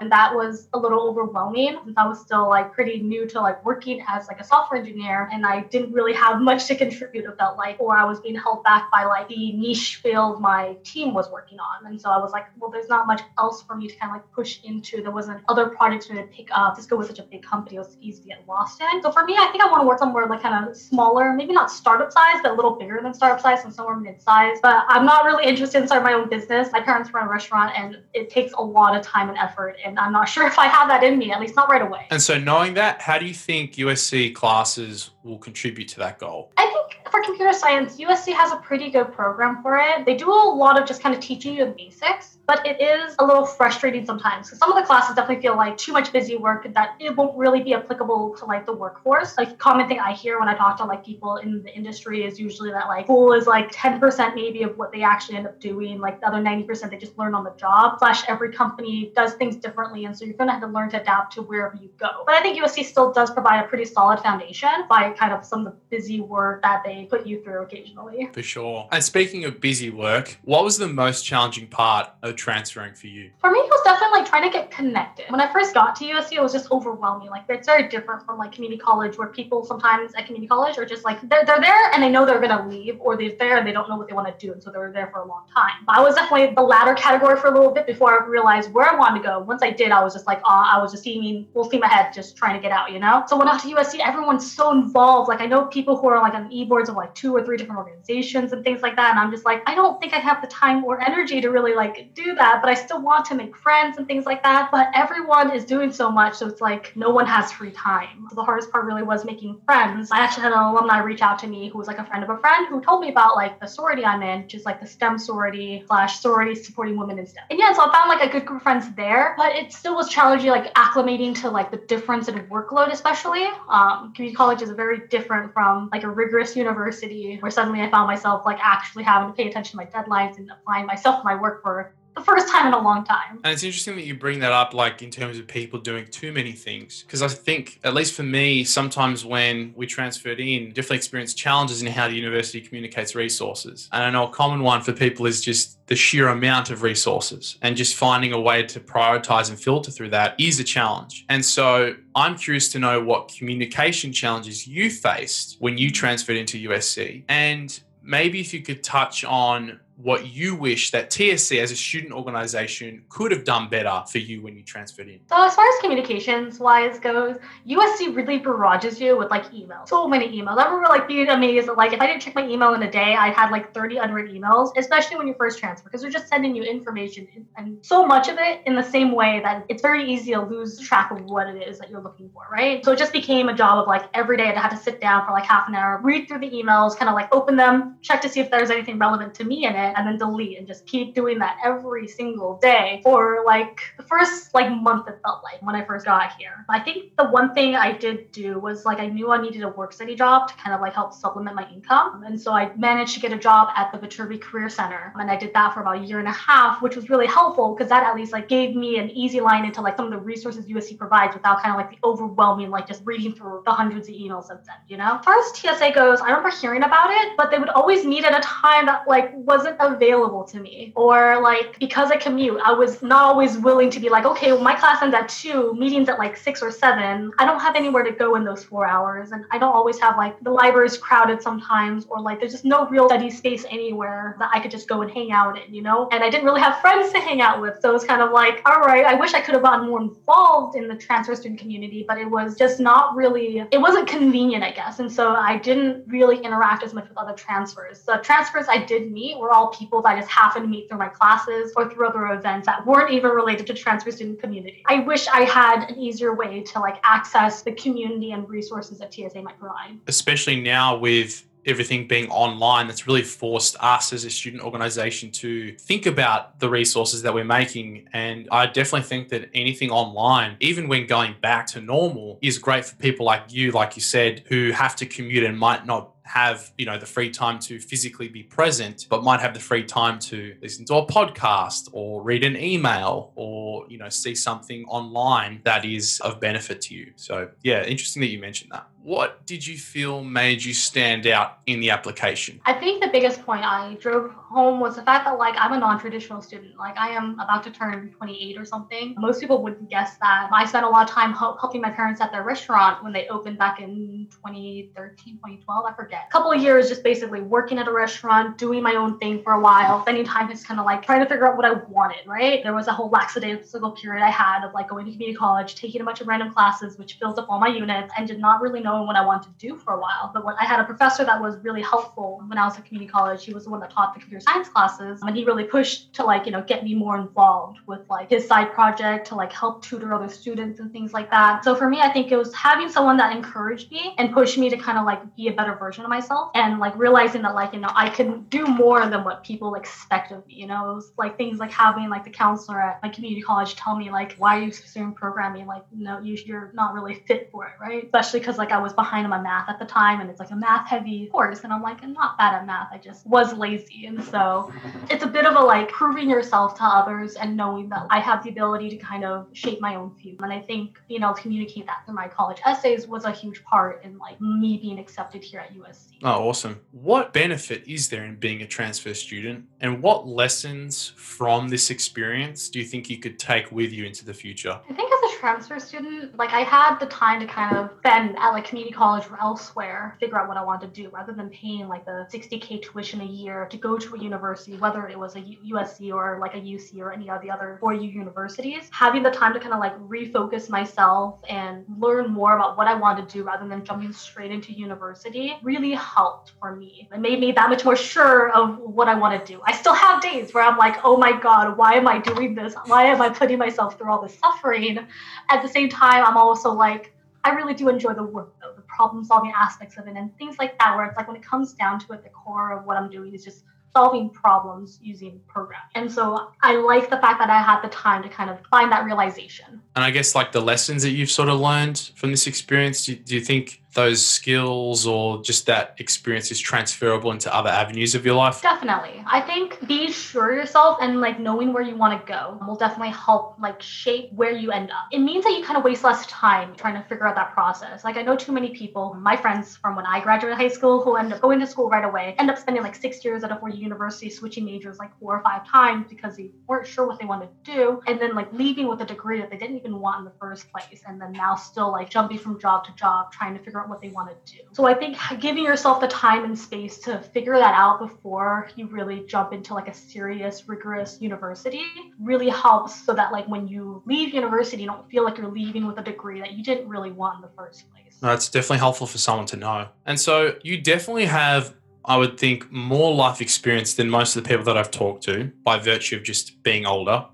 And 0.00 0.10
that 0.10 0.34
was 0.34 0.68
a 0.72 0.78
little 0.78 1.00
overwhelming 1.08 1.78
since 1.84 1.96
I 1.96 2.06
was 2.06 2.20
still 2.20 2.48
like 2.48 2.72
pretty 2.72 3.00
new 3.00 3.26
to 3.28 3.40
like 3.40 3.64
working 3.64 4.02
as 4.08 4.26
like 4.28 4.40
a 4.40 4.44
software 4.44 4.80
engineer 4.80 5.28
and 5.32 5.46
I 5.46 5.62
didn't 5.64 5.92
really 5.92 6.12
have 6.14 6.40
much 6.40 6.66
to 6.66 6.74
contribute, 6.74 7.24
it 7.24 7.36
felt 7.38 7.56
like, 7.56 7.76
or 7.78 7.96
I 7.96 8.04
was 8.04 8.20
being 8.20 8.36
held 8.36 8.64
back 8.64 8.90
by 8.90 9.04
like 9.04 9.28
the 9.28 9.52
niche 9.52 10.00
field 10.02 10.40
my 10.40 10.76
team 10.84 11.14
was 11.14 11.30
working 11.30 11.58
on. 11.58 11.86
And 11.86 12.00
so 12.00 12.10
I 12.10 12.18
was 12.18 12.32
like, 12.32 12.46
well, 12.58 12.70
there's 12.70 12.88
not 12.88 13.06
much 13.06 13.22
else 13.38 13.62
for 13.62 13.76
me 13.76 13.88
to 13.88 13.96
kind 13.96 14.10
of 14.10 14.16
like 14.16 14.32
push 14.32 14.60
into. 14.64 15.02
There 15.02 15.10
wasn't 15.10 15.42
other 15.48 15.66
projects 15.68 16.06
for 16.06 16.14
me 16.14 16.22
to 16.22 16.28
pick 16.28 16.48
up. 16.52 16.76
Cisco 16.76 16.96
was 16.96 17.08
such 17.08 17.18
a 17.18 17.24
big 17.24 17.42
company, 17.42 17.76
it 17.76 17.80
was 17.80 17.96
easy 18.00 18.22
to 18.22 18.28
get 18.28 18.48
lost 18.48 18.80
in. 18.80 19.02
So 19.02 19.10
for 19.12 19.24
me, 19.24 19.34
I 19.34 19.48
think 19.52 19.62
I 19.62 19.70
want 19.70 19.82
to 19.82 19.86
work 19.86 19.98
somewhere 19.98 20.26
like 20.26 20.42
kind 20.42 20.68
of 20.68 20.76
smaller, 20.76 21.32
maybe 21.32 21.52
not 21.52 21.70
startup 21.70 22.12
size, 22.12 22.36
but 22.42 22.52
a 22.52 22.54
little 22.54 22.74
bigger 22.74 23.00
than 23.02 23.14
startup 23.14 23.40
size 23.40 23.64
and 23.64 23.74
somewhere 23.74 23.96
mid 23.96 24.20
size. 24.20 24.58
But 24.62 24.84
I'm 24.88 25.04
not 25.04 25.24
really 25.24 25.46
interested 25.46 25.82
in 25.82 25.86
starting 25.86 26.04
my 26.04 26.14
own 26.14 26.28
business. 26.28 26.70
My 26.72 26.80
parents 26.80 27.12
run 27.12 27.26
a 27.26 27.30
restaurant 27.30 27.72
and 27.76 27.98
it 28.14 28.30
takes 28.30 28.52
a 28.52 28.62
lot 28.62 28.96
of 28.96 29.04
time 29.04 29.25
and 29.28 29.38
effort. 29.38 29.76
And 29.84 29.98
I'm 29.98 30.12
not 30.12 30.28
sure 30.28 30.46
if 30.52 30.58
I 30.58 30.66
have 30.66 30.88
that 30.88 31.02
in 31.02 31.18
me, 31.18 31.32
at 31.32 31.40
least 31.40 31.56
not 31.56 31.68
right 31.68 31.82
away. 31.82 32.06
And 32.10 32.22
so 32.22 32.38
knowing 32.38 32.74
that, 32.74 33.00
how 33.02 33.18
do 33.18 33.26
you 33.26 33.34
think 33.34 33.74
USC 33.74 34.34
classes 34.34 35.10
will 35.26 35.38
contribute 35.38 35.88
to 35.88 35.98
that 35.98 36.18
goal? 36.18 36.52
I 36.56 36.66
think 36.66 37.10
for 37.10 37.20
computer 37.22 37.52
science, 37.52 37.96
USC 37.98 38.32
has 38.32 38.52
a 38.52 38.56
pretty 38.56 38.90
good 38.90 39.12
program 39.12 39.62
for 39.62 39.78
it. 39.78 40.06
They 40.06 40.16
do 40.16 40.30
a 40.30 40.32
lot 40.32 40.80
of 40.80 40.86
just 40.86 41.02
kind 41.02 41.14
of 41.14 41.20
teaching 41.20 41.54
you 41.54 41.66
the 41.66 41.72
basics, 41.72 42.38
but 42.46 42.64
it 42.66 42.80
is 42.80 43.16
a 43.18 43.24
little 43.24 43.44
frustrating 43.44 44.06
sometimes 44.06 44.56
some 44.56 44.70
of 44.70 44.76
the 44.76 44.86
classes 44.86 45.14
definitely 45.14 45.42
feel 45.42 45.56
like 45.56 45.76
too 45.76 45.92
much 45.92 46.12
busy 46.12 46.36
work 46.36 46.72
that 46.74 46.94
it 47.00 47.14
won't 47.16 47.36
really 47.36 47.62
be 47.62 47.74
applicable 47.74 48.34
to 48.36 48.44
like 48.44 48.66
the 48.66 48.72
workforce. 48.72 49.36
Like 49.36 49.58
common 49.58 49.88
thing 49.88 49.98
I 49.98 50.12
hear 50.12 50.38
when 50.38 50.48
I 50.48 50.54
talk 50.54 50.76
to 50.78 50.84
like 50.84 51.04
people 51.04 51.36
in 51.36 51.62
the 51.62 51.74
industry 51.74 52.24
is 52.24 52.38
usually 52.38 52.70
that 52.70 52.86
like 52.86 53.06
school 53.06 53.32
is 53.32 53.46
like 53.46 53.70
10% 53.72 54.34
maybe 54.34 54.62
of 54.62 54.76
what 54.76 54.92
they 54.92 55.02
actually 55.02 55.36
end 55.36 55.46
up 55.46 55.60
doing. 55.60 55.98
Like 55.98 56.20
the 56.20 56.26
other 56.26 56.38
90% 56.38 56.90
they 56.90 56.96
just 56.96 57.18
learn 57.18 57.34
on 57.34 57.44
the 57.44 57.54
job. 57.58 57.98
Slash 57.98 58.28
every 58.28 58.52
company 58.52 59.12
does 59.14 59.34
things 59.34 59.56
differently, 59.56 60.04
and 60.04 60.16
so 60.16 60.24
you're 60.24 60.36
gonna 60.36 60.52
have 60.52 60.60
to 60.60 60.66
learn 60.66 60.90
to 60.90 61.00
adapt 61.00 61.34
to 61.34 61.42
wherever 61.42 61.76
you 61.76 61.90
go. 61.98 62.24
But 62.26 62.34
I 62.34 62.42
think 62.42 62.58
USC 62.62 62.84
still 62.84 63.12
does 63.12 63.30
provide 63.30 63.64
a 63.64 63.68
pretty 63.68 63.84
solid 63.84 64.20
foundation 64.20 64.70
by 64.88 65.10
kind 65.16 65.32
of 65.32 65.44
some 65.44 65.66
of 65.66 65.72
the 65.72 65.78
busy 65.90 66.20
work 66.20 66.62
that 66.62 66.82
they 66.84 67.06
put 67.08 67.26
you 67.26 67.42
through 67.42 67.62
occasionally. 67.62 68.28
For 68.32 68.42
sure. 68.42 68.88
And 68.92 69.02
speaking 69.02 69.44
of 69.44 69.60
busy 69.60 69.90
work, 69.90 70.38
what 70.44 70.64
was 70.64 70.78
the 70.78 70.88
most 70.88 71.22
challenging 71.22 71.66
part 71.66 72.10
of 72.22 72.36
transferring 72.36 72.94
for 72.94 73.06
you? 73.06 73.30
For 73.40 73.50
me, 73.50 73.58
it 73.58 73.68
was 73.68 73.82
definitely 73.84 74.20
like 74.20 74.28
trying 74.28 74.44
to 74.44 74.50
get 74.50 74.70
connected. 74.70 75.26
When 75.30 75.40
I 75.40 75.52
first 75.52 75.74
got 75.74 75.96
to 75.96 76.04
USC, 76.04 76.32
it 76.32 76.42
was 76.42 76.52
just 76.52 76.70
overwhelming. 76.70 77.30
Like 77.30 77.44
it's 77.48 77.66
very 77.66 77.88
different 77.88 78.24
from 78.24 78.38
like 78.38 78.52
community 78.52 78.80
college, 78.80 79.18
where 79.18 79.28
people 79.28 79.64
sometimes 79.64 80.12
at 80.14 80.26
community 80.26 80.48
college 80.48 80.78
are 80.78 80.86
just 80.86 81.04
like 81.04 81.20
they're, 81.28 81.44
they're 81.44 81.60
there 81.60 81.92
and 81.92 82.02
they 82.02 82.08
know 82.08 82.24
they're 82.24 82.40
gonna 82.40 82.68
leave, 82.68 82.98
or 83.00 83.16
they're 83.16 83.36
there 83.38 83.58
and 83.58 83.66
they 83.66 83.72
don't 83.72 83.88
know 83.88 83.96
what 83.96 84.08
they 84.08 84.14
want 84.14 84.26
to 84.26 84.46
do, 84.46 84.52
and 84.52 84.62
so 84.62 84.70
they're 84.70 84.92
there 84.92 85.08
for 85.08 85.20
a 85.20 85.26
long 85.26 85.44
time. 85.54 85.84
But 85.86 85.96
I 85.96 86.00
was 86.00 86.14
definitely 86.14 86.54
the 86.54 86.62
latter 86.62 86.94
category 86.94 87.36
for 87.38 87.48
a 87.48 87.54
little 87.54 87.72
bit 87.72 87.86
before 87.86 88.22
I 88.22 88.26
realized 88.26 88.72
where 88.72 88.86
I 88.86 88.96
wanted 88.96 89.22
to 89.22 89.28
go. 89.28 89.38
Once 89.40 89.62
I 89.62 89.70
did, 89.70 89.90
I 89.90 90.02
was 90.02 90.14
just 90.14 90.26
like, 90.26 90.40
oh, 90.44 90.64
I 90.66 90.80
was 90.80 90.92
just 90.92 91.02
seeing 91.04 91.46
full 91.52 91.64
steam 91.64 91.82
ahead, 91.82 92.12
just 92.12 92.36
trying 92.36 92.54
to 92.54 92.60
get 92.60 92.72
out, 92.72 92.92
you 92.92 92.98
know. 92.98 93.24
So 93.26 93.36
when 93.36 93.48
I 93.48 93.52
got 93.52 93.62
to 93.62 93.68
USC, 93.68 94.00
everyone's 94.00 94.50
so 94.50 94.72
involved 94.72 95.05
Like 95.28 95.40
I 95.40 95.46
know 95.46 95.64
people 95.66 95.96
who 95.96 96.08
are 96.08 96.20
like 96.20 96.34
on 96.34 96.50
e-boards 96.50 96.88
of 96.88 96.96
like 96.96 97.14
two 97.14 97.34
or 97.34 97.44
three 97.44 97.56
different 97.56 97.78
organizations 97.78 98.52
and 98.52 98.64
things 98.64 98.82
like 98.82 98.96
that. 98.96 99.10
And 99.10 99.18
I'm 99.18 99.30
just 99.30 99.44
like, 99.44 99.62
I 99.66 99.74
don't 99.74 100.00
think 100.00 100.14
I 100.14 100.18
have 100.18 100.40
the 100.40 100.48
time 100.48 100.84
or 100.84 101.00
energy 101.00 101.40
to 101.40 101.48
really 101.48 101.74
like 101.74 102.14
do 102.14 102.34
that, 102.34 102.60
but 102.62 102.70
I 102.70 102.74
still 102.74 103.00
want 103.00 103.24
to 103.26 103.34
make 103.34 103.56
friends 103.56 103.98
and 103.98 104.06
things 104.06 104.26
like 104.26 104.42
that. 104.42 104.70
But 104.70 104.88
everyone 104.94 105.54
is 105.54 105.64
doing 105.64 105.92
so 105.92 106.10
much. 106.10 106.34
So 106.34 106.46
it's 106.46 106.60
like 106.60 106.92
no 106.96 107.10
one 107.10 107.26
has 107.26 107.52
free 107.52 107.72
time. 107.72 108.26
So 108.30 108.36
the 108.36 108.44
hardest 108.44 108.70
part 108.70 108.84
really 108.84 109.02
was 109.02 109.24
making 109.24 109.60
friends. 109.64 110.10
I 110.10 110.18
actually 110.18 110.44
had 110.44 110.52
an 110.52 110.58
alumni 110.58 110.98
reach 110.98 111.22
out 111.22 111.38
to 111.40 111.46
me 111.46 111.68
who 111.68 111.78
was 111.78 111.88
like 111.88 111.98
a 111.98 112.04
friend 112.04 112.22
of 112.22 112.30
a 112.30 112.38
friend 112.38 112.66
who 112.68 112.80
told 112.80 113.00
me 113.00 113.10
about 113.10 113.36
like 113.36 113.60
the 113.60 113.66
sorority 113.66 114.04
I'm 114.04 114.22
in, 114.22 114.42
which 114.42 114.54
is 114.54 114.64
like 114.64 114.80
the 114.80 114.86
STEM 114.86 115.18
sorority 115.18 115.84
slash 115.86 116.20
sorority 116.20 116.54
supporting 116.54 116.96
women 116.96 117.18
in 117.18 117.26
STEM. 117.26 117.44
And 117.50 117.58
yeah, 117.58 117.72
so 117.72 117.82
I 117.82 117.92
found 117.92 118.08
like 118.08 118.28
a 118.28 118.32
good 118.32 118.46
group 118.46 118.58
of 118.58 118.62
friends 118.62 118.86
there, 118.94 119.34
but 119.36 119.54
it 119.54 119.72
still 119.72 119.94
was 119.94 120.08
challenging 120.08 120.50
like 120.50 120.72
acclimating 120.74 121.34
to 121.42 121.50
like 121.50 121.70
the 121.70 121.78
difference 121.78 122.28
in 122.28 122.36
workload, 122.46 122.92
especially. 122.92 123.44
Um, 123.68 124.12
community 124.14 124.36
college 124.36 124.62
is 124.62 124.70
a 124.70 124.74
very 124.74 124.95
different 124.98 125.52
from 125.52 125.88
like 125.92 126.04
a 126.04 126.08
rigorous 126.08 126.56
university 126.56 127.36
where 127.40 127.50
suddenly 127.50 127.80
I 127.80 127.90
found 127.90 128.06
myself 128.06 128.44
like 128.46 128.58
actually 128.60 129.04
having 129.04 129.28
to 129.28 129.34
pay 129.34 129.48
attention 129.48 129.78
to 129.78 129.84
my 129.84 129.86
deadlines 129.86 130.38
and 130.38 130.50
applying 130.50 130.86
myself 130.86 131.20
to 131.20 131.24
my 131.24 131.34
work 131.40 131.62
for 131.62 131.94
the 132.16 132.22
first 132.22 132.48
time 132.48 132.68
in 132.68 132.72
a 132.72 132.80
long 132.80 133.04
time. 133.04 133.38
And 133.44 133.52
it's 133.52 133.62
interesting 133.62 133.94
that 133.96 134.04
you 134.06 134.16
bring 134.16 134.40
that 134.40 134.50
up, 134.50 134.72
like 134.72 135.02
in 135.02 135.10
terms 135.10 135.38
of 135.38 135.46
people 135.46 135.78
doing 135.78 136.06
too 136.06 136.32
many 136.32 136.52
things. 136.52 137.02
Because 137.02 137.20
I 137.20 137.28
think, 137.28 137.78
at 137.84 137.94
least 137.94 138.14
for 138.14 138.22
me, 138.22 138.64
sometimes 138.64 139.24
when 139.24 139.74
we 139.76 139.86
transferred 139.86 140.40
in, 140.40 140.68
definitely 140.68 140.96
experienced 140.96 141.36
challenges 141.36 141.82
in 141.82 141.88
how 141.88 142.08
the 142.08 142.14
university 142.14 142.60
communicates 142.60 143.14
resources. 143.14 143.88
And 143.92 144.02
I 144.02 144.10
know 144.10 144.26
a 144.26 144.30
common 144.30 144.62
one 144.62 144.80
for 144.80 144.92
people 144.92 145.26
is 145.26 145.42
just 145.42 145.78
the 145.88 145.94
sheer 145.94 146.28
amount 146.28 146.70
of 146.70 146.82
resources 146.82 147.58
and 147.62 147.76
just 147.76 147.94
finding 147.94 148.32
a 148.32 148.40
way 148.40 148.62
to 148.64 148.80
prioritize 148.80 149.50
and 149.50 149.60
filter 149.60 149.90
through 149.90 150.10
that 150.10 150.34
is 150.40 150.58
a 150.58 150.64
challenge. 150.64 151.26
And 151.28 151.44
so 151.44 151.94
I'm 152.14 152.36
curious 152.36 152.70
to 152.70 152.78
know 152.78 153.00
what 153.00 153.28
communication 153.28 154.12
challenges 154.12 154.66
you 154.66 154.90
faced 154.90 155.56
when 155.60 155.76
you 155.76 155.90
transferred 155.90 156.38
into 156.38 156.70
USC. 156.70 157.24
And 157.28 157.78
maybe 158.02 158.40
if 158.40 158.54
you 158.54 158.62
could 158.62 158.82
touch 158.82 159.24
on 159.24 159.80
what 159.96 160.26
you 160.26 160.54
wish 160.54 160.90
that 160.90 161.10
TSC 161.10 161.60
as 161.60 161.70
a 161.70 161.76
student 161.76 162.12
organization 162.12 163.02
could 163.08 163.32
have 163.32 163.44
done 163.44 163.68
better 163.68 164.02
for 164.08 164.18
you 164.18 164.42
when 164.42 164.56
you 164.56 164.62
transferred 164.62 165.08
in? 165.08 165.20
So 165.28 165.42
as 165.42 165.54
far 165.54 165.66
as 165.66 165.74
communications 165.80 166.58
wise 166.60 166.98
goes, 166.98 167.36
USC 167.66 168.14
really 168.14 168.38
barrages 168.38 169.00
you 169.00 169.16
with 169.16 169.30
like 169.30 169.50
emails. 169.52 169.88
So 169.88 170.06
many 170.06 170.28
emails. 170.28 170.58
I 170.58 170.66
remember 170.66 170.88
like 170.88 171.08
being 171.08 171.28
amazed 171.28 171.68
that 171.68 171.76
like 171.76 171.92
if 171.92 172.00
I 172.00 172.06
didn't 172.06 172.20
check 172.20 172.34
my 172.34 172.46
email 172.46 172.74
in 172.74 172.82
a 172.82 172.90
day, 172.90 173.14
I 173.14 173.30
had 173.30 173.50
like 173.50 173.72
30 173.72 173.96
unread 173.98 174.26
emails, 174.26 174.72
especially 174.76 175.16
when 175.16 175.26
you 175.26 175.34
first 175.38 175.58
transfer, 175.58 175.88
because 175.88 176.02
they're 176.02 176.10
just 176.10 176.28
sending 176.28 176.54
you 176.54 176.62
information 176.62 177.26
and 177.56 177.78
so 177.82 178.04
much 178.04 178.28
of 178.28 178.36
it 178.38 178.62
in 178.66 178.74
the 178.74 178.82
same 178.82 179.12
way 179.12 179.40
that 179.42 179.64
it's 179.68 179.82
very 179.82 180.10
easy 180.10 180.32
to 180.32 180.42
lose 180.42 180.78
track 180.78 181.10
of 181.10 181.24
what 181.24 181.46
it 181.46 181.66
is 181.66 181.78
that 181.78 181.88
you're 181.90 182.02
looking 182.02 182.28
for, 182.32 182.42
right? 182.50 182.84
So 182.84 182.92
it 182.92 182.98
just 182.98 183.12
became 183.12 183.48
a 183.48 183.54
job 183.54 183.78
of 183.78 183.86
like 183.86 184.08
every 184.12 184.36
day 184.36 184.44
I 184.54 184.60
had 184.60 184.70
to 184.70 184.76
sit 184.76 185.00
down 185.00 185.24
for 185.24 185.32
like 185.32 185.44
half 185.44 185.68
an 185.68 185.74
hour, 185.74 186.00
read 186.02 186.28
through 186.28 186.40
the 186.40 186.50
emails, 186.50 186.96
kind 186.96 187.08
of 187.08 187.14
like 187.14 187.34
open 187.34 187.56
them, 187.56 187.96
check 188.02 188.20
to 188.22 188.28
see 188.28 188.40
if 188.40 188.50
there's 188.50 188.70
anything 188.70 188.98
relevant 188.98 189.34
to 189.36 189.44
me 189.44 189.64
in 189.64 189.74
it, 189.74 189.85
and 189.96 190.06
then 190.06 190.18
delete 190.18 190.58
and 190.58 190.66
just 190.66 190.86
keep 190.86 191.14
doing 191.14 191.38
that 191.38 191.56
every 191.64 192.08
single 192.08 192.58
day 192.58 193.00
for 193.02 193.42
like 193.46 193.80
the 193.96 194.02
first 194.02 194.54
like 194.54 194.70
month 194.70 195.08
it 195.08 195.18
felt 195.24 195.42
like 195.42 195.60
when 195.62 195.74
I 195.74 195.84
first 195.84 196.04
got 196.06 196.32
here. 196.38 196.64
I 196.68 196.80
think 196.80 197.16
the 197.16 197.24
one 197.24 197.54
thing 197.54 197.74
I 197.76 197.92
did 197.92 198.32
do 198.32 198.58
was 198.58 198.84
like 198.84 198.98
I 198.98 199.06
knew 199.06 199.30
I 199.30 199.40
needed 199.40 199.62
a 199.62 199.68
work 199.68 199.92
study 199.92 200.14
job 200.14 200.48
to 200.48 200.54
kind 200.54 200.74
of 200.74 200.80
like 200.80 200.94
help 200.94 201.12
supplement 201.12 201.56
my 201.56 201.68
income. 201.70 202.22
And 202.24 202.40
so 202.40 202.52
I 202.52 202.74
managed 202.76 203.14
to 203.14 203.20
get 203.20 203.32
a 203.32 203.38
job 203.38 203.68
at 203.76 203.92
the 203.92 203.98
Viterbi 203.98 204.40
Career 204.40 204.68
Center. 204.68 205.12
And 205.16 205.30
I 205.30 205.36
did 205.36 205.52
that 205.54 205.74
for 205.74 205.80
about 205.80 205.98
a 205.98 206.06
year 206.06 206.18
and 206.18 206.28
a 206.28 206.32
half, 206.32 206.82
which 206.82 206.96
was 206.96 207.08
really 207.08 207.26
helpful 207.26 207.74
because 207.74 207.88
that 207.88 208.02
at 208.02 208.14
least 208.14 208.32
like 208.32 208.48
gave 208.48 208.74
me 208.74 208.98
an 208.98 209.10
easy 209.10 209.40
line 209.40 209.64
into 209.64 209.80
like 209.80 209.96
some 209.96 210.06
of 210.06 210.12
the 210.12 210.18
resources 210.18 210.66
USC 210.66 210.96
provides 210.98 211.34
without 211.34 211.62
kind 211.62 211.74
of 211.74 211.76
like 211.76 211.90
the 211.90 212.06
overwhelming 212.06 212.70
like 212.70 212.86
just 212.86 213.02
reading 213.04 213.32
through 213.34 213.62
the 213.64 213.72
hundreds 213.72 214.08
of 214.08 214.14
emails 214.14 214.50
I've 214.50 214.64
sent, 214.64 214.78
you 214.88 214.96
know? 214.96 215.18
As 215.18 215.24
far 215.24 215.38
as 215.38 215.46
TSA 215.56 215.92
goes, 215.94 216.20
I 216.20 216.28
remember 216.28 216.50
hearing 216.50 216.82
about 216.82 217.10
it, 217.10 217.36
but 217.36 217.50
they 217.50 217.58
would 217.58 217.70
always 217.70 218.04
meet 218.04 218.24
at 218.24 218.36
a 218.36 218.40
time 218.40 218.86
that 218.86 219.06
like 219.08 219.32
wasn't 219.34 219.75
available 219.80 220.44
to 220.44 220.60
me. 220.60 220.92
Or 220.96 221.40
like 221.42 221.78
because 221.78 222.10
I 222.10 222.16
commute, 222.16 222.60
I 222.64 222.72
was 222.72 223.02
not 223.02 223.22
always 223.22 223.58
willing 223.58 223.90
to 223.90 224.00
be 224.00 224.08
like, 224.08 224.24
okay, 224.24 224.52
well, 224.52 224.62
my 224.62 224.74
class 224.74 225.02
ends 225.02 225.14
at 225.14 225.28
two, 225.28 225.74
meetings 225.74 226.08
at 226.08 226.18
like 226.18 226.36
six 226.36 226.62
or 226.62 226.70
seven. 226.70 227.32
I 227.38 227.44
don't 227.44 227.60
have 227.60 227.76
anywhere 227.76 228.02
to 228.02 228.12
go 228.12 228.36
in 228.36 228.44
those 228.44 228.64
four 228.64 228.86
hours. 228.86 229.32
And 229.32 229.44
I 229.50 229.58
don't 229.58 229.74
always 229.74 229.98
have 230.00 230.16
like 230.16 230.38
the 230.40 230.50
library's 230.50 230.96
crowded 230.96 231.42
sometimes, 231.42 232.06
or 232.06 232.20
like 232.20 232.40
there's 232.40 232.52
just 232.52 232.64
no 232.64 232.86
real 232.88 233.08
study 233.08 233.30
space 233.30 233.64
anywhere 233.70 234.36
that 234.38 234.50
I 234.52 234.60
could 234.60 234.70
just 234.70 234.88
go 234.88 235.02
and 235.02 235.10
hang 235.10 235.32
out 235.32 235.58
in, 235.62 235.74
you 235.74 235.82
know? 235.82 236.08
And 236.12 236.22
I 236.22 236.30
didn't 236.30 236.46
really 236.46 236.60
have 236.60 236.80
friends 236.80 237.12
to 237.12 237.20
hang 237.20 237.40
out 237.40 237.60
with. 237.60 237.80
So 237.80 237.90
it 237.90 237.92
was 237.92 238.04
kind 238.04 238.22
of 238.22 238.32
like, 238.32 238.62
all 238.66 238.80
right, 238.80 239.04
I 239.04 239.14
wish 239.14 239.34
I 239.34 239.40
could 239.40 239.54
have 239.54 239.62
gotten 239.62 239.88
more 239.88 240.00
involved 240.00 240.76
in 240.76 240.88
the 240.88 240.96
transfer 240.96 241.34
student 241.34 241.60
community, 241.60 242.04
but 242.06 242.18
it 242.18 242.30
was 242.30 242.56
just 242.56 242.80
not 242.80 243.14
really, 243.14 243.64
it 243.70 243.78
wasn't 243.80 244.08
convenient, 244.08 244.64
I 244.64 244.70
guess. 244.70 244.98
And 244.98 245.10
so 245.10 245.34
I 245.34 245.58
didn't 245.58 246.04
really 246.08 246.38
interact 246.38 246.82
as 246.82 246.94
much 246.94 247.08
with 247.08 247.16
other 247.18 247.34
transfers. 247.34 248.02
The 248.02 248.18
transfers 248.18 248.66
I 248.68 248.84
did 248.84 249.10
meet 249.12 249.38
were 249.38 249.52
all 249.66 249.72
people 249.72 250.02
that 250.02 250.10
I 250.10 250.20
just 250.20 250.30
happened 250.30 250.64
to 250.64 250.68
meet 250.68 250.88
through 250.88 250.98
my 250.98 251.08
classes 251.08 251.72
or 251.76 251.90
through 251.90 252.08
other 252.08 252.26
events 252.28 252.66
that 252.66 252.86
weren't 252.86 253.10
even 253.10 253.30
related 253.30 253.66
to 253.68 253.74
transfer 253.74 254.10
student 254.10 254.40
community. 254.40 254.82
I 254.86 255.00
wish 255.00 255.26
I 255.28 255.42
had 255.42 255.90
an 255.90 255.98
easier 255.98 256.34
way 256.34 256.62
to 256.62 256.80
like 256.80 256.98
access 257.02 257.62
the 257.62 257.72
community 257.72 258.32
and 258.32 258.48
resources 258.48 258.98
that 258.98 259.12
TSA 259.12 259.42
might 259.42 259.58
provide. 259.58 259.98
Especially 260.06 260.60
now 260.60 260.96
with 260.96 261.44
everything 261.64 262.06
being 262.06 262.30
online 262.30 262.86
that's 262.86 263.08
really 263.08 263.22
forced 263.22 263.76
us 263.80 264.12
as 264.12 264.24
a 264.24 264.30
student 264.30 264.62
organization 264.62 265.32
to 265.32 265.72
think 265.72 266.06
about 266.06 266.60
the 266.60 266.68
resources 266.68 267.22
that 267.22 267.34
we're 267.34 267.44
making 267.44 268.08
and 268.12 268.46
i 268.52 268.64
definitely 268.66 269.02
think 269.02 269.28
that 269.28 269.50
anything 269.52 269.90
online 269.90 270.56
even 270.60 270.86
when 270.86 271.04
going 271.08 271.34
back 271.40 271.66
to 271.66 271.80
normal 271.80 272.38
is 272.40 272.56
great 272.56 272.84
for 272.84 272.94
people 272.96 273.26
like 273.26 273.42
you 273.48 273.72
like 273.72 273.96
you 273.96 274.02
said 274.02 274.44
who 274.46 274.70
have 274.70 274.94
to 274.94 275.04
commute 275.04 275.42
and 275.42 275.58
might 275.58 275.84
not 275.84 276.15
have 276.26 276.72
you 276.76 276.84
know 276.84 276.98
the 276.98 277.06
free 277.06 277.30
time 277.30 277.58
to 277.58 277.78
physically 277.78 278.28
be 278.28 278.42
present 278.42 279.06
but 279.08 279.22
might 279.22 279.40
have 279.40 279.54
the 279.54 279.60
free 279.60 279.84
time 279.84 280.18
to 280.18 280.56
listen 280.60 280.84
to 280.84 280.94
a 280.96 281.06
podcast 281.06 281.88
or 281.92 282.20
read 282.22 282.42
an 282.44 282.56
email 282.56 283.32
or 283.36 283.86
you 283.88 283.96
know 283.96 284.08
see 284.08 284.34
something 284.34 284.84
online 284.86 285.60
that 285.64 285.84
is 285.84 286.20
of 286.20 286.40
benefit 286.40 286.80
to 286.80 286.94
you. 286.94 287.12
So 287.16 287.48
yeah 287.62 287.84
interesting 287.84 288.20
that 288.22 288.28
you 288.28 288.40
mentioned 288.40 288.72
that 288.72 288.86
what 289.06 289.46
did 289.46 289.64
you 289.64 289.78
feel 289.78 290.24
made 290.24 290.60
you 290.64 290.74
stand 290.74 291.28
out 291.28 291.60
in 291.66 291.78
the 291.78 291.90
application 291.90 292.60
I 292.66 292.72
think 292.72 293.00
the 293.00 293.08
biggest 293.08 293.40
point 293.46 293.64
I 293.64 293.94
drove 294.00 294.32
home 294.48 294.80
was 294.80 294.96
the 294.96 295.02
fact 295.02 295.24
that 295.24 295.38
like 295.38 295.54
I'm 295.58 295.72
a 295.72 295.78
non-traditional 295.78 296.40
student. 296.40 296.78
Like 296.78 296.96
I 296.96 297.10
am 297.10 297.38
about 297.40 297.62
to 297.64 297.70
turn 297.70 298.14
28 298.16 298.58
or 298.58 298.64
something. 298.64 299.14
Most 299.18 299.40
people 299.40 299.62
wouldn't 299.62 299.90
guess 299.90 300.16
that. 300.18 300.48
I 300.52 300.64
spent 300.66 300.86
a 300.86 300.88
lot 300.88 301.08
of 301.08 301.14
time 301.14 301.32
helping 301.32 301.80
my 301.80 301.90
parents 301.90 302.20
at 302.20 302.30
their 302.30 302.42
restaurant 302.42 303.02
when 303.02 303.12
they 303.12 303.26
opened 303.28 303.58
back 303.58 303.80
in 303.80 304.28
2013, 304.30 305.34
2012, 305.34 305.84
I 305.84 305.92
forget. 305.94 306.24
A 306.28 306.32
couple 306.32 306.52
of 306.52 306.62
years 306.62 306.88
just 306.88 307.02
basically 307.02 307.42
working 307.42 307.78
at 307.78 307.88
a 307.88 307.92
restaurant, 307.92 308.56
doing 308.56 308.82
my 308.82 308.94
own 308.94 309.18
thing 309.18 309.42
for 309.42 309.52
a 309.52 309.60
while, 309.60 310.02
spending 310.02 310.24
time 310.24 310.48
just 310.48 310.66
kind 310.66 310.78
of 310.78 310.86
like 310.86 311.02
trying 311.02 311.20
to 311.20 311.28
figure 311.28 311.46
out 311.46 311.56
what 311.56 311.66
I 311.66 311.72
wanted, 311.88 312.26
right? 312.26 312.62
There 312.62 312.74
was 312.74 312.86
a 312.86 312.92
whole 312.92 313.10
lackadaisical 313.10 313.92
period 313.92 314.24
I 314.24 314.30
had 314.30 314.64
of 314.64 314.74
like 314.74 314.88
going 314.88 315.06
to 315.06 315.12
community 315.12 315.36
college, 315.36 315.74
taking 315.74 316.00
a 316.00 316.04
bunch 316.04 316.20
of 316.20 316.28
random 316.28 316.52
classes, 316.52 316.98
which 316.98 317.14
filled 317.14 317.38
up 317.38 317.46
all 317.48 317.58
my 317.58 317.68
units, 317.68 318.12
and 318.16 318.28
did 318.28 318.38
not 318.38 318.60
really 318.60 318.80
knowing 318.96 319.06
what 319.06 319.16
I 319.16 319.24
wanted 319.24 319.58
to 319.58 319.68
do 319.68 319.76
for 319.76 319.94
a 319.94 320.00
while. 320.00 320.30
But 320.32 320.44
when 320.44 320.54
I 320.60 320.64
had 320.64 320.80
a 320.80 320.84
professor 320.84 321.24
that 321.24 321.40
was 321.40 321.56
really 321.62 321.82
helpful 321.82 322.42
when 322.46 322.58
I 322.58 322.64
was 322.64 322.76
at 322.78 322.84
community 322.84 323.10
college, 323.10 323.44
he 323.44 323.52
was 323.52 323.64
the 323.64 323.70
one 323.70 323.80
that 323.80 323.90
taught 323.90 324.14
the 324.14 324.20
computer 324.20 324.40
science 324.40 324.68
classes, 324.68 325.20
and 325.22 325.36
he 325.36 325.44
really 325.44 325.64
pushed 325.64 326.14
to 326.14 326.24
like, 326.24 326.46
you 326.46 326.52
know, 326.52 326.62
get 326.62 326.84
me 326.84 326.94
more 326.94 327.16
involved 327.18 327.78
with 327.86 328.00
like 328.08 328.30
his 328.30 328.46
side 328.46 328.72
project 328.72 329.26
to 329.28 329.34
like 329.34 329.52
help 329.52 329.82
tutor 329.82 330.14
other 330.14 330.28
students 330.28 330.80
and 330.80 330.92
things 330.92 331.12
like 331.12 331.30
that. 331.30 331.64
So 331.64 331.74
for 331.74 331.88
me, 331.88 332.00
I 332.00 332.10
think 332.12 332.32
it 332.32 332.36
was 332.36 332.54
having 332.54 332.88
someone 332.88 333.16
that 333.18 333.34
encouraged 333.34 333.90
me 333.90 334.14
and 334.18 334.32
pushed 334.32 334.58
me 334.58 334.70
to 334.70 334.76
kind 334.76 334.98
of 334.98 335.04
like 335.04 335.36
be 335.36 335.48
a 335.48 335.52
better 335.52 335.74
version 335.74 336.04
of 336.04 336.10
myself 336.10 336.50
and 336.54 336.78
like 336.78 336.96
realizing 336.96 337.42
that 337.42 337.54
like, 337.54 337.72
you 337.72 337.80
know, 337.80 337.90
I 337.94 338.08
can 338.08 338.42
do 338.44 338.66
more 338.66 339.06
than 339.06 339.24
what 339.24 339.44
people 339.44 339.74
expect 339.74 340.32
of 340.32 340.46
me. 340.46 340.54
You 340.54 340.66
know, 340.66 340.90
it 340.90 340.94
was 340.94 341.12
like 341.18 341.36
things 341.36 341.58
like 341.58 341.72
having 341.72 342.08
like 342.08 342.24
the 342.24 342.30
counselor 342.30 342.80
at 342.80 343.02
my 343.02 343.08
community 343.08 343.42
college 343.42 343.76
tell 343.76 343.96
me 343.96 344.10
like, 344.10 344.34
why 344.38 344.58
are 344.58 344.62
you 344.62 344.70
pursuing 344.70 345.12
programming? 345.12 345.66
Like, 345.66 345.82
no, 345.92 346.20
you, 346.20 346.38
you're 346.46 346.70
not 346.74 346.94
really 346.94 347.14
fit 347.26 347.50
for 347.50 347.66
it, 347.66 347.72
right? 347.80 348.04
Especially 348.04 348.40
because 348.40 348.58
like 348.58 348.70
I 348.70 348.78
was 348.78 348.85
behind 348.92 349.24
on 349.24 349.30
my 349.30 349.40
math 349.40 349.68
at 349.68 349.78
the 349.78 349.84
time 349.84 350.20
and 350.20 350.30
it's 350.30 350.40
like 350.40 350.50
a 350.50 350.56
math 350.56 350.88
heavy 350.88 351.26
course. 351.26 351.60
And 351.64 351.72
I'm 351.72 351.82
like, 351.82 352.02
I'm 352.02 352.12
not 352.12 352.38
bad 352.38 352.54
at 352.54 352.66
math. 352.66 352.88
I 352.92 352.98
just 352.98 353.26
was 353.26 353.52
lazy. 353.52 354.06
And 354.06 354.22
so 354.22 354.72
it's 355.10 355.24
a 355.24 355.26
bit 355.26 355.46
of 355.46 355.56
a 355.56 355.60
like 355.60 355.88
proving 355.88 356.28
yourself 356.28 356.76
to 356.76 356.84
others 356.84 357.34
and 357.34 357.56
knowing 357.56 357.88
that 357.90 358.06
I 358.10 358.20
have 358.20 358.42
the 358.42 358.50
ability 358.50 358.90
to 358.90 358.96
kind 358.96 359.24
of 359.24 359.48
shape 359.52 359.80
my 359.80 359.94
own 359.96 360.14
future. 360.14 360.44
And 360.44 360.52
I 360.52 360.60
think 360.60 360.98
being 361.08 361.22
able 361.22 361.34
to 361.34 361.42
communicate 361.42 361.86
that 361.86 362.04
through 362.04 362.14
my 362.14 362.28
college 362.28 362.58
essays 362.64 363.06
was 363.06 363.24
a 363.24 363.32
huge 363.32 363.62
part 363.64 364.04
in 364.04 364.18
like 364.18 364.40
me 364.40 364.78
being 364.78 364.98
accepted 364.98 365.42
here 365.42 365.60
at 365.60 365.74
USC. 365.74 366.16
Oh, 366.22 366.48
awesome. 366.48 366.80
What 366.92 367.32
benefit 367.32 367.86
is 367.86 368.08
there 368.08 368.24
in 368.24 368.36
being 368.36 368.62
a 368.62 368.66
transfer 368.66 369.14
student? 369.14 369.66
And 369.80 370.02
what 370.02 370.26
lessons 370.26 371.12
from 371.16 371.68
this 371.68 371.90
experience 371.90 372.68
do 372.68 372.78
you 372.78 372.84
think 372.84 373.10
you 373.10 373.18
could 373.18 373.38
take 373.38 373.70
with 373.70 373.92
you 373.92 374.04
into 374.04 374.24
the 374.24 374.34
future? 374.34 374.80
I 374.88 374.94
think 374.94 375.12
as 375.12 375.25
a 375.25 375.25
transfer 375.38 375.78
student, 375.78 376.36
like 376.36 376.50
I 376.52 376.60
had 376.60 376.98
the 376.98 377.06
time 377.06 377.40
to 377.40 377.46
kind 377.46 377.76
of 377.76 377.90
spend 377.98 378.36
at 378.38 378.50
like 378.50 378.64
community 378.64 378.94
college 378.94 379.24
or 379.30 379.38
elsewhere, 379.40 380.16
figure 380.18 380.38
out 380.38 380.48
what 380.48 380.56
I 380.56 380.64
wanted 380.64 380.94
to 380.94 381.02
do 381.02 381.10
rather 381.10 381.32
than 381.32 381.50
paying 381.50 381.88
like 381.88 382.04
the 382.04 382.26
60k 382.32 382.82
tuition 382.82 383.20
a 383.20 383.24
year 383.24 383.66
to 383.70 383.76
go 383.76 383.98
to 383.98 384.14
a 384.14 384.18
university, 384.18 384.76
whether 384.76 385.06
it 385.08 385.18
was 385.18 385.36
a 385.36 385.40
USC 385.40 386.12
or 386.12 386.38
like 386.40 386.54
a 386.54 386.60
UC 386.60 386.98
or 386.98 387.12
any 387.12 387.30
of 387.30 387.42
the 387.42 387.50
other 387.50 387.78
4U 387.82 388.12
universities. 388.12 388.88
Having 388.90 389.22
the 389.22 389.30
time 389.30 389.52
to 389.52 389.60
kind 389.60 389.74
of 389.74 389.80
like 389.80 389.96
refocus 390.00 390.68
myself 390.70 391.40
and 391.48 391.84
learn 391.98 392.30
more 392.30 392.56
about 392.56 392.76
what 392.76 392.88
I 392.88 392.94
wanted 392.94 393.28
to 393.28 393.38
do 393.38 393.44
rather 393.44 393.68
than 393.68 393.84
jumping 393.84 394.12
straight 394.12 394.50
into 394.50 394.72
university 394.72 395.54
really 395.62 395.92
helped 395.92 396.52
for 396.60 396.74
me. 396.74 397.08
It 397.12 397.20
made 397.20 397.40
me 397.40 397.52
that 397.52 397.68
much 397.68 397.84
more 397.84 397.96
sure 397.96 398.50
of 398.50 398.78
what 398.78 399.08
I 399.08 399.14
want 399.14 399.44
to 399.44 399.52
do. 399.52 399.60
I 399.64 399.72
still 399.72 399.94
have 399.94 400.22
days 400.22 400.54
where 400.54 400.64
I'm 400.64 400.78
like, 400.78 401.04
oh 401.04 401.16
my 401.16 401.38
God, 401.38 401.76
why 401.76 401.94
am 401.94 402.08
I 402.08 402.18
doing 402.18 402.54
this? 402.54 402.74
Why 402.86 403.04
am 403.04 403.20
I 403.20 403.28
putting 403.28 403.58
myself 403.58 403.98
through 403.98 404.10
all 404.10 404.22
this 404.22 404.38
suffering? 404.38 405.06
At 405.50 405.62
the 405.62 405.68
same 405.68 405.88
time, 405.88 406.24
I'm 406.24 406.36
also 406.36 406.70
like, 406.72 407.12
I 407.44 407.50
really 407.50 407.74
do 407.74 407.88
enjoy 407.88 408.14
the 408.14 408.24
work 408.24 408.54
though, 408.60 408.72
the 408.74 408.82
problem 408.82 409.24
solving 409.24 409.52
aspects 409.56 409.96
of 409.98 410.08
it 410.08 410.16
and 410.16 410.36
things 410.36 410.56
like 410.58 410.78
that, 410.78 410.96
where 410.96 411.06
it's 411.06 411.16
like 411.16 411.28
when 411.28 411.36
it 411.36 411.44
comes 411.44 411.74
down 411.74 412.00
to 412.00 412.12
it, 412.12 412.24
the 412.24 412.30
core 412.30 412.72
of 412.72 412.84
what 412.84 412.96
I'm 412.96 413.08
doing 413.08 413.34
is 413.34 413.44
just 413.44 413.62
solving 413.94 414.30
problems 414.30 414.98
using 415.00 415.40
programming. 415.46 415.88
And 415.94 416.10
so 416.10 416.50
I 416.62 416.74
like 416.76 417.08
the 417.08 417.18
fact 417.18 417.38
that 417.38 417.48
I 417.48 417.62
had 417.62 417.80
the 417.82 417.88
time 417.88 418.22
to 418.24 418.28
kind 418.28 418.50
of 418.50 418.58
find 418.70 418.92
that 418.92 419.04
realization. 419.04 419.80
And 419.96 420.04
I 420.04 420.10
guess 420.10 420.34
like 420.34 420.52
the 420.52 420.60
lessons 420.60 421.02
that 421.02 421.10
you've 421.10 421.30
sort 421.30 421.48
of 421.48 421.58
learned 421.58 422.10
from 422.14 422.30
this 422.30 422.46
experience, 422.46 423.06
do, 423.06 423.16
do 423.16 423.34
you 423.34 423.40
think 423.40 423.82
those 423.94 424.24
skills 424.24 425.06
or 425.06 425.42
just 425.42 425.64
that 425.64 425.94
experience 425.98 426.50
is 426.50 426.60
transferable 426.60 427.32
into 427.32 427.52
other 427.52 427.70
avenues 427.70 428.14
of 428.14 428.26
your 428.26 428.34
life? 428.34 428.60
Definitely. 428.60 429.24
I 429.26 429.40
think 429.40 429.88
be 429.88 430.12
sure 430.12 430.52
yourself 430.52 430.98
and 431.00 431.22
like 431.22 431.40
knowing 431.40 431.72
where 431.72 431.82
you 431.82 431.96
want 431.96 432.20
to 432.20 432.30
go 432.30 432.60
will 432.66 432.76
definitely 432.76 433.14
help 433.14 433.58
like 433.58 433.80
shape 433.80 434.30
where 434.34 434.52
you 434.52 434.70
end 434.70 434.90
up. 434.90 435.06
It 435.12 435.20
means 435.20 435.44
that 435.44 435.54
you 435.54 435.64
kind 435.64 435.78
of 435.78 435.82
waste 435.82 436.04
less 436.04 436.26
time 436.26 436.74
trying 436.76 436.92
to 436.92 437.08
figure 437.08 437.26
out 437.26 437.34
that 437.36 437.54
process. 437.54 438.04
Like 438.04 438.18
I 438.18 438.22
know 438.22 438.36
too 438.36 438.52
many 438.52 438.68
people, 438.76 439.14
my 439.14 439.34
friends 439.34 439.76
from 439.78 439.96
when 439.96 440.04
I 440.04 440.20
graduated 440.20 440.58
high 440.58 440.68
school 440.68 441.02
who 441.02 441.16
end 441.16 441.32
up 441.32 441.40
going 441.40 441.58
to 441.60 441.66
school 441.66 441.88
right 441.88 442.04
away, 442.04 442.34
end 442.38 442.50
up 442.50 442.58
spending 442.58 442.82
like 442.82 442.96
six 442.96 443.24
years 443.24 443.44
at 443.44 443.50
a 443.50 443.56
four-year 443.56 443.82
university, 443.82 444.28
switching 444.28 444.66
majors 444.66 444.98
like 444.98 445.18
four 445.18 445.34
or 445.34 445.42
five 445.42 445.66
times 445.66 446.04
because 446.10 446.36
they 446.36 446.50
weren't 446.66 446.86
sure 446.86 447.06
what 447.06 447.18
they 447.18 447.24
wanted 447.24 447.48
to 447.64 447.72
do, 447.72 448.02
and 448.06 448.20
then 448.20 448.34
like 448.34 448.52
leaving 448.52 448.88
with 448.88 449.00
a 449.00 449.06
degree 449.06 449.40
that 449.40 449.48
they 449.48 449.56
didn't 449.56 449.85
even 449.86 450.00
want 450.00 450.18
in 450.20 450.24
the 450.24 450.38
first 450.38 450.70
place, 450.70 451.02
and 451.06 451.20
then 451.20 451.32
now 451.32 451.54
still 451.54 451.90
like 451.90 452.10
jumping 452.10 452.38
from 452.38 452.60
job 452.60 452.84
to 452.84 452.92
job 452.94 453.32
trying 453.32 453.56
to 453.56 453.62
figure 453.62 453.80
out 453.80 453.88
what 453.88 454.00
they 454.00 454.08
want 454.08 454.28
to 454.30 454.52
do. 454.52 454.60
So 454.72 454.86
I 454.86 454.94
think 454.94 455.16
giving 455.40 455.64
yourself 455.64 456.00
the 456.00 456.08
time 456.08 456.44
and 456.44 456.58
space 456.58 456.98
to 457.00 457.20
figure 457.20 457.56
that 457.56 457.74
out 457.74 458.00
before 458.00 458.68
you 458.76 458.86
really 458.86 459.24
jump 459.26 459.52
into 459.52 459.74
like 459.74 459.88
a 459.88 459.94
serious, 459.94 460.68
rigorous 460.68 461.18
university 461.20 461.84
really 462.20 462.48
helps 462.48 462.94
so 463.04 463.14
that 463.14 463.32
like 463.32 463.46
when 463.48 463.68
you 463.68 464.02
leave 464.06 464.34
university, 464.34 464.82
you 464.82 464.88
don't 464.88 465.08
feel 465.10 465.24
like 465.24 465.38
you're 465.38 465.50
leaving 465.50 465.86
with 465.86 465.98
a 465.98 466.02
degree 466.02 466.40
that 466.40 466.52
you 466.52 466.62
didn't 466.62 466.88
really 466.88 467.12
want 467.12 467.36
in 467.36 467.42
the 467.42 467.54
first 467.56 467.90
place. 467.92 468.16
No, 468.22 468.32
it's 468.32 468.48
definitely 468.48 468.78
helpful 468.78 469.06
for 469.06 469.18
someone 469.18 469.46
to 469.46 469.56
know. 469.56 469.88
And 470.04 470.18
so 470.18 470.56
you 470.62 470.80
definitely 470.80 471.26
have 471.26 471.74
I 472.06 472.16
would 472.16 472.38
think 472.38 472.70
more 472.70 473.12
life 473.12 473.40
experience 473.40 473.94
than 473.94 474.08
most 474.08 474.36
of 474.36 474.44
the 474.44 474.48
people 474.48 474.64
that 474.66 474.76
I've 474.76 474.92
talked 474.92 475.24
to 475.24 475.50
by 475.64 475.78
virtue 475.78 476.16
of 476.16 476.22
just 476.22 476.62
being 476.62 476.86
older. 476.86 477.26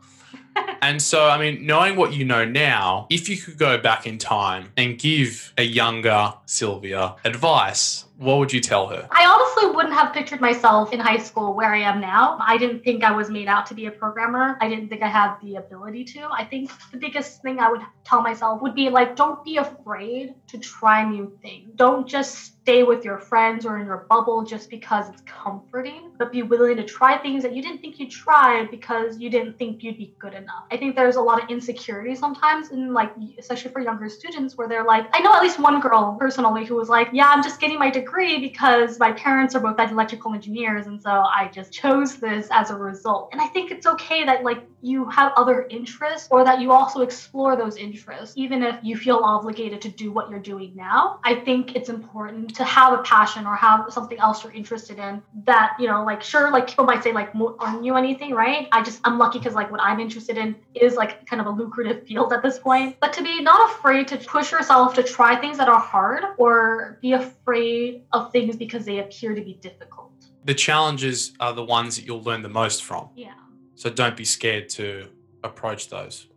and 0.83 1.01
so, 1.01 1.29
I 1.29 1.39
mean, 1.39 1.65
knowing 1.65 1.95
what 1.95 2.13
you 2.13 2.25
know 2.25 2.45
now, 2.45 3.07
if 3.09 3.29
you 3.29 3.37
could 3.37 3.57
go 3.57 3.79
back 3.79 4.05
in 4.05 4.19
time 4.19 4.73
and 4.77 4.99
give 4.99 5.55
a 5.57 5.63
younger 5.63 6.35
Sylvia 6.47 7.15
advice, 7.25 8.05
what 8.23 8.39
would 8.39 8.53
you 8.53 8.61
tell 8.61 8.87
her? 8.89 9.09
I 9.11 9.27
honestly 9.27 9.75
wouldn't 9.75 9.95
have 9.95 10.13
pictured 10.13 10.41
myself 10.41 10.93
in 10.93 11.01
high 11.01 11.19
school 11.19 11.55
where 11.55 11.75
I 11.75 11.81
am 11.81 12.01
now. 12.01 12.39
I 12.41 12.57
didn't 12.57 12.85
think 12.85 13.03
I 13.03 13.11
was 13.11 13.31
made 13.31 13.49
out 13.49 13.67
to 13.67 13.75
be 13.75 13.87
a 13.87 13.91
programmer. 13.91 14.57
I 14.61 14.69
didn't 14.69 14.89
think 14.89 15.03
I 15.03 15.09
had 15.09 15.37
the 15.43 15.57
ability 15.57 16.05
to. 16.05 16.29
I 16.31 16.45
think 16.45 16.71
the 16.93 16.99
biggest 16.99 17.43
thing 17.43 17.59
I 17.59 17.71
would 17.71 17.83
tell 18.05 18.23
myself 18.23 18.63
would 18.63 18.75
be 18.75 18.91
like, 18.91 19.17
don't 19.17 19.43
be 19.45 19.57
afraid 19.57 20.35
to 20.49 20.59
try 20.59 21.09
new 21.09 21.37
things. 21.43 21.71
Don't 21.75 22.07
just 22.07 22.61
stay 22.63 22.85
with 22.85 23.05
your 23.05 23.19
friends 23.19 23.67
or 23.67 23.79
in 23.79 23.87
your 23.87 24.07
bubble 24.09 24.45
just 24.45 24.71
because 24.71 25.09
it's 25.09 25.23
comforting, 25.23 26.13
but 26.17 26.31
be 26.31 26.43
willing 26.43 26.77
to 26.77 26.85
try 26.85 27.19
things 27.19 27.43
that 27.43 27.57
you 27.57 27.61
didn't 27.61 27.81
think 27.81 27.99
you'd 27.99 28.11
try 28.11 28.69
because 28.71 29.19
you 29.19 29.29
didn't 29.29 29.59
think 29.59 29.83
you'd 29.83 29.99
be 29.99 30.15
good 30.21 30.33
enough. 30.33 30.63
I 30.73 30.79
think 30.79 30.97
there's 30.97 31.17
a 31.17 31.21
lot 31.21 31.43
of 31.43 31.51
insecurity 31.51 32.15
sometimes, 32.15 32.71
in 32.71 32.95
like, 32.95 33.13
especially 33.39 33.71
for 33.73 33.81
younger 33.81 34.09
students, 34.09 34.57
where 34.57 34.67
they're 34.67 34.85
like, 34.85 35.07
I 35.13 35.21
know 35.21 35.35
at 35.35 35.43
least 35.43 35.59
one 35.59 35.81
girl 35.81 36.17
personally 36.19 36.65
who 36.65 36.77
was 36.77 36.89
like, 36.89 37.09
yeah, 37.13 37.27
I'm 37.29 37.43
just 37.43 37.61
getting 37.61 37.79
my 37.79 37.91
degree 37.91 38.41
because 38.41 38.99
my 38.99 39.13
parents 39.13 39.55
are 39.55 39.61
both 39.61 39.79
electrical 39.79 40.33
engineers. 40.33 40.87
And 40.87 41.01
so 41.01 41.11
I 41.11 41.51
just 41.53 41.73
chose 41.73 42.17
this 42.17 42.49
as 42.51 42.71
a 42.71 42.77
result. 42.77 43.29
And 43.33 43.41
I 43.41 43.49
think 43.49 43.71
it's 43.71 43.87
okay 43.87 44.25
that 44.25 44.45
like 44.45 44.67
you 44.83 45.09
have 45.09 45.33
other 45.37 45.67
interests 45.71 46.29
or 46.31 46.45
that 46.45 46.61
you 46.61 46.73
also 46.73 47.01
explore 47.01 47.57
those 47.57 47.77
interests, 47.77 48.35
even 48.37 48.63
if 48.63 48.77
you 48.83 48.97
feel 48.97 49.21
obligated 49.23 49.81
to 49.81 49.89
do 49.89 50.11
what 50.11 50.29
you're 50.29 50.41
doing 50.41 50.73
now. 50.75 51.21
I 51.25 51.37
think 51.37 51.77
it's 51.77 51.89
important 51.89 52.55
to 52.57 52.65
have 52.65 52.99
a 52.99 53.03
passion 53.03 53.47
or 53.47 53.55
have 53.55 53.87
something 53.91 54.19
else 54.19 54.43
you're 54.43 54.53
interested 54.53 54.99
in 54.99 55.23
that 55.45 55.77
you 55.79 55.87
know 55.87 56.05
like 56.05 56.23
sure 56.23 56.51
like 56.51 56.67
people 56.67 56.85
might 56.85 57.05
say 57.05 57.13
like 57.13 57.31
aren't 57.61 57.85
you 57.85 57.97
anything 57.97 58.35
right? 58.35 58.67
I 58.73 58.83
just 58.83 59.01
i'm 59.05 59.19
lucky 59.19 59.39
because 59.39 59.55
like 59.55 59.71
what 59.71 59.81
i'm 59.81 60.01
interested 60.01 60.37
in 60.37 60.57
is 60.75 60.97
like 60.97 61.25
kind 61.27 61.41
of 61.41 61.47
a 61.47 61.51
lucrative 61.51 62.05
field 62.07 62.33
at 62.33 62.43
this 62.43 62.59
point. 62.59 62.97
But 63.01 63.13
to 63.15 63.23
be 63.23 63.41
not 63.41 63.71
afraid 63.71 64.09
to 64.09 64.17
push 64.17 64.51
yourself 64.51 64.95
to 64.95 65.03
try 65.03 65.37
things 65.37 65.59
that 65.59 65.69
are 65.69 65.81
hard 65.81 66.25
or 66.39 66.99
be 67.01 67.13
afraid 67.13 68.03
of 68.13 68.33
things 68.33 68.57
because 68.57 68.85
they 68.85 68.99
appear 68.99 69.35
to 69.35 69.41
be 69.41 69.55
difficult. 69.55 70.11
The 70.45 70.55
challenges 70.55 71.35
are 71.39 71.53
the 71.53 71.65
ones 71.65 71.95
that 71.97 72.05
you'll 72.05 72.23
learn 72.23 72.43
the 72.43 72.49
most 72.49 72.83
from. 72.83 73.11
Yeah 73.15 73.35
so 73.75 73.91
don't 73.91 74.17
be 74.17 74.25
scared 74.25 74.69
to 74.69 75.09
approach 75.45 75.89
those 75.89 76.29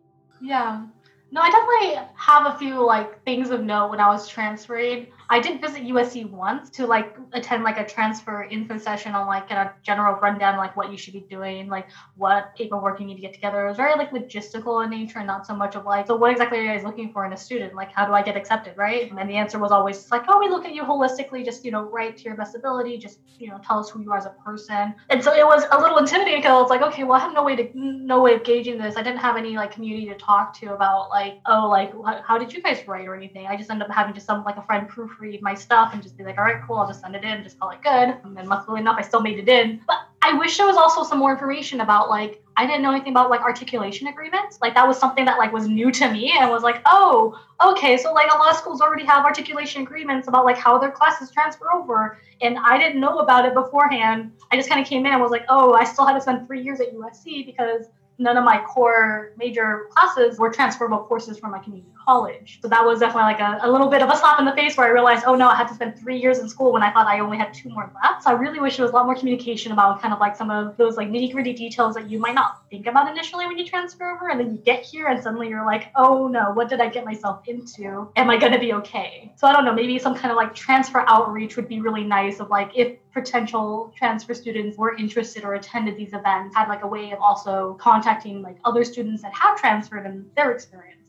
yeah 0.42 0.84
no, 1.32 1.42
I 1.42 1.50
definitely 1.50 2.14
have 2.16 2.56
a 2.56 2.58
few 2.58 2.86
like 2.86 3.22
things 3.26 3.50
of 3.50 3.62
note 3.62 3.90
when 3.90 4.00
I 4.00 4.08
was 4.08 4.26
transferring. 4.26 5.08
I 5.30 5.40
did 5.40 5.62
visit 5.62 5.84
USC 5.84 6.30
once 6.30 6.70
to 6.72 6.86
like 6.86 7.16
attend 7.34 7.64
like 7.64 7.80
a 7.80 7.86
transfer 7.86 8.44
info 8.44 8.78
session 8.78 9.14
on 9.14 9.28
like 9.28 9.50
a 9.52 9.74
general 9.84 10.16
rundown 10.16 10.58
like 10.58 10.76
what 10.76 10.92
you 10.92 10.98
should 10.98 11.14
be 11.14 11.26
doing, 11.30 11.68
like 11.68 11.88
what 12.16 12.56
paperwork 12.56 13.00
you 13.00 13.06
need 13.06 13.16
to 13.16 13.22
get 13.22 13.34
together. 13.34 13.66
It 13.66 13.70
was 13.70 13.78
very 13.78 13.96
like 13.96 14.12
logistical 14.12 14.84
in 14.84 14.90
nature 14.90 15.20
and 15.20 15.28
not 15.28 15.48
so 15.48 15.56
much 15.56 15.76
of 15.76 15.86
like, 15.86 16.08
so 16.08 16.16
what 16.16 16.32
exactly 16.32 16.60
are 16.60 16.62
you 16.62 16.70
guys 16.70 16.84
looking 16.84 17.12
for 17.12 17.26
in 17.26 17.34
a 17.34 17.38
student? 17.38 17.74
Like 17.74 17.92
how 17.92 18.06
do 18.06 18.14
I 18.14 18.22
get 18.22 18.38
accepted, 18.38 18.78
right? 18.78 19.12
And 19.12 19.30
the 19.30 19.36
answer 19.36 19.60
was 19.60 19.72
always 19.72 20.10
like, 20.12 20.24
oh, 20.28 20.40
we 20.40 20.50
look 20.50 20.66
at 20.66 20.74
you 20.74 20.84
holistically, 20.84 21.44
just 21.44 21.66
you 21.66 21.72
know, 21.72 21.84
right 21.84 22.16
to 22.16 22.24
your 22.24 22.36
best 22.36 22.56
ability, 22.56 22.98
just 22.98 23.20
you 23.40 23.50
know, 23.50 23.60
tell 23.66 23.80
us 23.80 23.90
who 23.90 24.02
you 24.02 24.12
are 24.12 24.18
as 24.18 24.26
a 24.26 24.36
person. 24.46 24.94
And 25.10 25.24
so 25.24 25.34
it 25.34 25.46
was 25.46 25.64
a 25.72 25.80
little 25.80 25.98
intimidating 25.98 26.40
because 26.40 26.52
I 26.52 26.62
was 26.62 26.70
like, 26.70 26.82
okay, 26.82 27.04
well, 27.04 27.14
I 27.14 27.20
have 27.20 27.34
no 27.34 27.44
way 27.44 27.56
to 27.56 27.70
no 27.74 28.22
way 28.22 28.36
of 28.36 28.44
gauging 28.44 28.78
this. 28.78 28.96
I 28.96 29.04
didn't 29.04 29.20
have 29.20 29.38
any 29.38 29.56
like 29.56 29.72
community 29.72 30.08
to 30.08 30.16
talk 30.16 30.54
to 30.60 30.74
about 30.74 31.10
like, 31.10 31.40
oh, 31.48 31.68
like 31.68 31.94
how 32.24 32.38
did 32.38 32.54
you 32.54 32.62
guys 32.62 32.88
write 32.88 33.08
or 33.08 33.16
anything. 33.16 33.48
I 33.48 33.56
just 33.56 33.70
ended 33.70 33.90
up 33.90 33.96
having 33.96 34.14
to 34.14 34.22
some 34.22 34.44
like 34.44 34.58
a 34.58 34.62
friend 34.64 34.88
proof 34.88 35.15
proofread 35.16 35.42
my 35.42 35.54
stuff 35.54 35.94
and 35.94 36.02
just 36.02 36.18
be 36.18 36.24
like, 36.24 36.38
all 36.38 36.44
right, 36.44 36.62
cool, 36.66 36.78
I'll 36.78 36.88
just 36.88 37.02
send 37.02 37.16
it 37.16 37.24
in, 37.24 37.44
just 37.44 37.60
call 37.60 37.70
it 37.72 37.82
good. 37.82 38.16
And 38.24 38.36
then 38.36 38.48
luckily 38.48 38.80
enough, 38.80 38.96
I 38.98 39.02
still 39.02 39.22
made 39.22 39.40
it 39.40 39.50
in. 39.50 39.82
But 39.88 39.98
I 40.22 40.34
wish 40.34 40.58
there 40.58 40.66
was 40.66 40.78
also 40.78 41.04
some 41.04 41.20
more 41.20 41.32
information 41.32 41.82
about 41.82 42.10
like 42.10 42.42
I 42.58 42.66
didn't 42.66 42.82
know 42.82 42.92
anything 42.92 43.12
about 43.12 43.30
like 43.30 43.42
articulation 43.42 44.08
agreements. 44.08 44.60
Like 44.62 44.74
that 44.76 44.88
was 44.88 44.98
something 44.98 45.26
that 45.26 45.38
like 45.38 45.52
was 45.52 45.68
new 45.68 45.92
to 45.92 46.10
me 46.10 46.34
and 46.40 46.50
was 46.50 46.64
like, 46.64 46.82
oh, 46.86 47.38
okay, 47.64 47.98
so 47.98 48.14
like 48.14 48.32
a 48.32 48.38
lot 48.38 48.52
of 48.52 48.58
schools 48.58 48.82
already 48.82 49.06
have 49.06 49.26
articulation 49.26 49.82
agreements 49.82 50.28
about 50.28 50.46
like 50.46 50.58
how 50.58 50.78
their 50.78 50.92
classes 50.92 51.32
transfer 51.32 51.72
over. 51.74 52.18
And 52.42 52.58
I 52.58 52.78
didn't 52.78 53.02
know 53.02 53.20
about 53.20 53.46
it 53.46 53.54
beforehand. 53.54 54.32
I 54.52 54.56
just 54.56 54.70
kind 54.70 54.82
of 54.82 54.88
came 54.88 55.06
in 55.06 55.12
and 55.12 55.22
was 55.22 55.32
like, 55.32 55.46
oh, 55.50 55.74
I 55.74 55.84
still 55.84 56.06
had 56.06 56.14
to 56.14 56.22
spend 56.22 56.48
three 56.48 56.62
years 56.62 56.80
at 56.80 56.94
USC 56.94 57.46
because 57.46 57.88
none 58.18 58.38
of 58.38 58.44
my 58.44 58.62
core 58.64 59.34
major 59.38 59.88
classes 59.92 60.40
were 60.40 60.50
transferable 60.50 61.00
courses 61.00 61.38
from 61.38 61.52
my 61.52 61.60
community 61.60 61.90
college. 62.06 62.60
So 62.62 62.68
that 62.68 62.86
was 62.86 63.00
definitely 63.00 63.34
like 63.34 63.40
a, 63.40 63.68
a 63.68 63.70
little 63.70 63.88
bit 63.88 64.02
of 64.02 64.10
a 64.10 64.16
slap 64.16 64.40
in 64.40 64.46
the 64.46 64.54
face 64.54 64.78
where 64.78 64.88
I 64.88 64.92
realized, 64.92 65.24
oh 65.26 65.36
no, 65.36 65.48
I 65.48 65.56
had 65.56 65.68
to 65.68 65.74
spend 65.74 65.98
three 65.98 66.20
years 66.20 66.40
in 66.40 66.48
school 66.48 66.72
when 66.72 66.84
I 66.84 66.92
thought 66.92 67.08
I 67.08 67.20
only 67.20 67.38
had 67.38 67.54
two 67.54 67.70
more 67.70 67.92
left. 68.04 68.24
So 68.24 68.30
I 68.30 68.34
really 68.34 68.60
wish 68.60 68.78
there 68.78 68.84
was 68.84 68.92
a 68.92 68.96
lot 68.96 69.06
more 69.06 69.16
communication 69.16 69.72
about 69.72 70.02
kind 70.02 70.14
of 70.14 70.20
like 70.20 70.36
some 70.36 70.52
of 70.52 70.78
those 70.78 70.98
like 70.98 71.10
nitty 71.10 71.32
gritty 71.32 71.54
details 71.54 71.96
that 71.96 72.10
you 72.10 72.20
might 72.20 72.36
not 72.36 72.70
think 72.70 72.88
about 72.88 73.10
initially 73.10 73.48
when 73.48 73.58
you 73.58 73.66
transfer 73.66 74.12
over. 74.12 74.30
And 74.30 74.40
then 74.40 74.52
you 74.52 74.58
get 74.60 74.84
here 74.84 75.08
and 75.08 75.22
suddenly 75.22 75.50
you're 75.50 75.66
like, 75.66 75.92
oh 75.96 76.28
no, 76.28 76.52
what 76.52 76.70
did 76.70 76.80
I 76.80 76.90
get 76.90 77.06
myself 77.06 77.42
into? 77.48 78.10
Am 78.16 78.30
I 78.30 78.38
going 78.38 78.54
to 78.54 78.60
be 78.60 78.74
okay? 78.74 79.34
So 79.36 79.48
I 79.48 79.54
don't 79.54 79.66
know, 79.66 79.74
maybe 79.74 79.98
some 80.00 80.16
kind 80.16 80.32
of 80.32 80.38
like 80.38 80.54
transfer 80.54 81.04
outreach 81.08 81.56
would 81.56 81.68
be 81.68 81.80
really 81.80 82.04
nice 82.04 82.40
of 82.40 82.50
like 82.50 82.72
if 82.76 82.98
potential 83.16 83.94
transfer 83.98 84.34
students 84.34 84.78
were 84.78 84.96
interested 84.98 85.46
or 85.46 85.56
attended 85.56 85.96
these 85.96 86.14
events, 86.14 86.54
had 86.54 86.68
like 86.68 86.84
a 86.84 86.88
way 86.88 87.12
of 87.12 87.20
also 87.20 87.76
contacting 87.80 88.42
like 88.42 88.58
other 88.66 88.84
students 88.84 89.22
that 89.24 89.34
have 89.34 89.58
transferred 89.58 90.06
and 90.06 90.30
their 90.36 90.52
experience. 90.52 91.02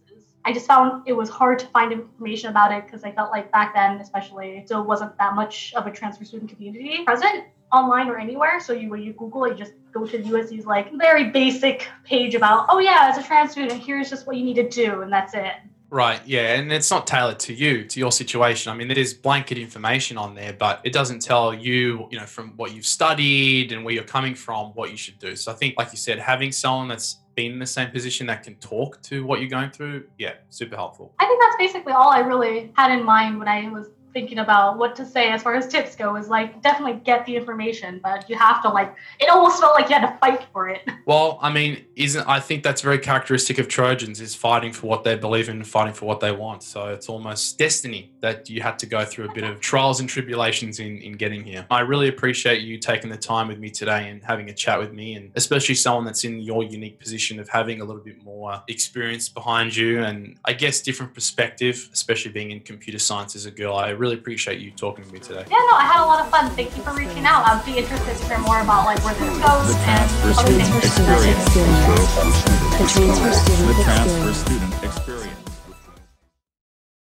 I 0.45 0.53
just 0.53 0.69
found 0.69 1.03
it 1.07 1.13
was 1.13 1.29
hard 1.29 1.59
to 1.59 1.67
find 1.67 1.93
information 1.93 2.51
about 2.51 2.71
it 2.71 2.87
because 2.87 3.03
I 3.03 3.11
felt 3.11 3.33
like 3.33 3.51
back 3.51 3.75
then, 3.75 4.01
especially, 4.01 4.63
still 4.65 4.85
wasn't 4.85 5.19
that 5.19 5.35
much 5.35 5.75
of 5.75 5.89
a 5.89 5.91
transfer 5.91 6.25
student 6.25 6.49
community 6.49 7.03
present 7.05 7.47
online 7.73 8.09
or 8.09 8.17
anywhere. 8.17 8.61
So 8.61 8.73
you 8.73 8.89
when 8.89 9.03
you 9.03 9.13
Google 9.13 9.45
it, 9.47 9.51
you 9.51 9.57
just 9.57 9.73
go 9.93 10.07
to 10.07 10.17
the 10.17 10.25
USC's 10.25 10.65
like 10.65 10.93
very 10.97 11.31
basic 11.31 11.89
page 12.05 12.37
about, 12.37 12.67
oh 12.69 12.79
yeah, 12.79 13.09
as 13.11 13.19
a 13.19 13.27
trans 13.27 13.51
student, 13.51 13.83
here's 13.83 14.09
just 14.09 14.29
what 14.29 14.37
you 14.37 14.45
need 14.45 14.55
to 14.55 14.69
do, 14.69 15.03
and 15.03 15.13
that's 15.13 15.35
it. 15.35 15.55
Right, 15.89 16.21
yeah, 16.27 16.55
and 16.55 16.73
it's 16.73 16.91
not 16.91 17.07
tailored 17.07 17.39
to 17.41 17.55
you, 17.55 17.85
to 17.85 18.01
your 18.01 18.11
situation. 18.11 18.73
I 18.73 18.75
mean, 18.75 18.89
there's 18.89 19.15
blanket 19.15 19.57
information 19.57 20.19
on 20.19 20.35
there, 20.35 20.53
but 20.53 20.81
it 20.83 20.93
doesn't 20.93 21.21
tell 21.21 21.55
you, 21.55 22.09
you 22.11 22.19
know, 22.19 22.27
from 22.27 22.55
what 22.57 22.75
you've 22.75 22.87
studied 22.87 23.71
and 23.71 23.85
where 23.85 23.95
you're 23.95 24.03
coming 24.03 24.35
from, 24.35 24.73
what 24.75 24.91
you 24.91 24.97
should 24.97 25.19
do. 25.21 25.37
So 25.37 25.53
I 25.53 25.55
think, 25.55 25.77
like 25.79 25.93
you 25.93 25.99
said, 25.99 26.19
having 26.19 26.51
someone 26.51 26.89
that's 26.89 27.21
been 27.37 27.53
in 27.53 27.59
the 27.61 27.67
same 27.67 27.91
position 27.91 28.27
that 28.27 28.43
can 28.43 28.57
talk 28.57 29.01
to 29.03 29.25
what 29.25 29.41
you're 29.41 29.49
going 29.49 29.71
through, 29.71 30.09
yeah, 30.19 30.35
super 30.51 30.75
helpful. 30.75 31.15
I 31.21 31.27
think 31.27 31.41
that's 31.41 31.57
basically 31.57 31.93
all 31.93 32.11
I 32.11 32.21
really 32.21 32.73
had 32.77 32.91
in 32.91 33.05
mind 33.05 33.39
when 33.39 33.47
I 33.47 33.69
was 33.69 33.91
thinking 34.17 34.39
about 34.39 34.79
what 34.79 34.97
to 34.97 35.05
say 35.05 35.29
as 35.29 35.43
far 35.43 35.55
as 35.55 35.69
tips 35.69 35.95
go 35.95 36.17
is 36.17 36.31
like 36.31 36.63
definitely 36.63 36.99
get 37.05 37.27
the 37.27 37.37
information 37.37 38.01
but 38.03 38.31
you 38.31 38.35
have 38.35 38.63
to 38.63 38.69
like 38.71 38.95
it 39.21 39.29
almost 39.29 39.61
felt 39.61 39.75
like 39.75 39.91
you 39.91 39.95
had 39.95 40.07
to 40.11 40.17
fight 40.17 40.43
for 40.55 40.71
it 40.71 40.81
Well, 41.07 41.39
I 41.41 41.53
mean, 41.53 41.85
isn't 41.95 42.29
I 42.29 42.41
think 42.41 42.65
that's 42.65 42.81
very 42.81 42.99
characteristic 42.99 43.59
of 43.59 43.69
Trojans 43.69 44.21
is 44.21 44.35
fighting 44.35 44.73
for 44.73 44.89
what 44.89 45.05
they 45.05 45.15
believe 45.15 45.49
in, 45.49 45.63
fighting 45.63 45.95
for 45.95 46.05
what 46.05 46.19
they 46.19 46.33
want. 46.33 46.65
So 46.65 46.89
it's 46.89 47.09
almost 47.09 47.57
destiny 47.59 48.13
that 48.23 48.51
you 48.51 48.61
had 48.61 48.77
to 48.81 48.87
go 48.87 49.05
through 49.05 49.31
a 49.31 49.33
bit 49.33 49.45
of 49.45 49.61
trials 49.61 50.01
and 50.01 50.09
tribulations 50.09 50.81
in 50.81 50.99
in 50.99 51.13
getting 51.13 51.45
here. 51.45 51.65
I 51.71 51.81
really 51.81 52.09
appreciate 52.09 52.63
you 52.63 52.77
taking 52.79 53.09
the 53.09 53.17
time 53.17 53.47
with 53.47 53.61
me 53.61 53.71
today 53.71 54.11
and 54.11 54.21
having 54.25 54.51
a 54.51 54.53
chat 54.53 54.81
with 54.81 54.93
me, 54.93 55.15
and 55.15 55.31
especially 55.37 55.77
someone 55.77 56.05
that's 56.05 56.25
in 56.25 56.41
your 56.41 56.65
unique 56.65 56.99
position 56.99 57.39
of 57.39 57.49
having 57.49 57.81
a 57.81 57.85
little 57.85 58.03
bit 58.03 58.25
more 58.25 58.61
experience 58.67 59.29
behind 59.29 59.77
you, 59.77 60.03
and 60.03 60.41
I 60.45 60.55
guess 60.55 60.81
different 60.81 61.15
perspective, 61.15 61.89
especially 61.93 62.33
being 62.33 62.51
in 62.51 62.61
computer 62.61 62.99
science 62.99 63.37
as 63.37 63.47
a 63.47 63.53
girl. 63.53 63.77
I 63.77 63.91
really 63.91 64.06
appreciate 64.15 64.61
you 64.61 64.71
talking 64.73 65.05
to 65.05 65.13
me 65.13 65.19
today. 65.19 65.45
yeah 65.51 65.57
no 65.71 65.77
i 65.77 65.85
had 65.85 66.03
a 66.03 66.07
lot 66.07 66.21
of 66.21 66.31
fun 66.31 66.51
thank 66.53 66.77
you 66.77 66.83
for 66.83 66.93
reaching 66.95 67.25
out 67.27 67.45
i'd 67.47 67.65
be 67.65 67.77
interested 67.79 68.17
to 68.17 68.25
hear 68.27 68.39
more 68.39 68.61
about 68.61 68.85
like 68.87 69.03
where 69.05 69.15
this 69.15 69.29
goes 69.39 69.67
The 69.69 69.77
and 69.87 70.11
transfer 70.11 70.31
other 70.31 70.43
student 70.43 70.69
things 70.69 70.95
Transfer 70.97 71.47
student 71.47 71.77
experience. 71.77 72.07
experience. 72.07 72.43
The 72.77 72.87
transfer 72.87 73.33
student 73.33 73.77
The 73.77 73.85
transfer 73.85 74.29
experience. 74.29 74.39
student 74.39 74.73
experience. 74.85 75.06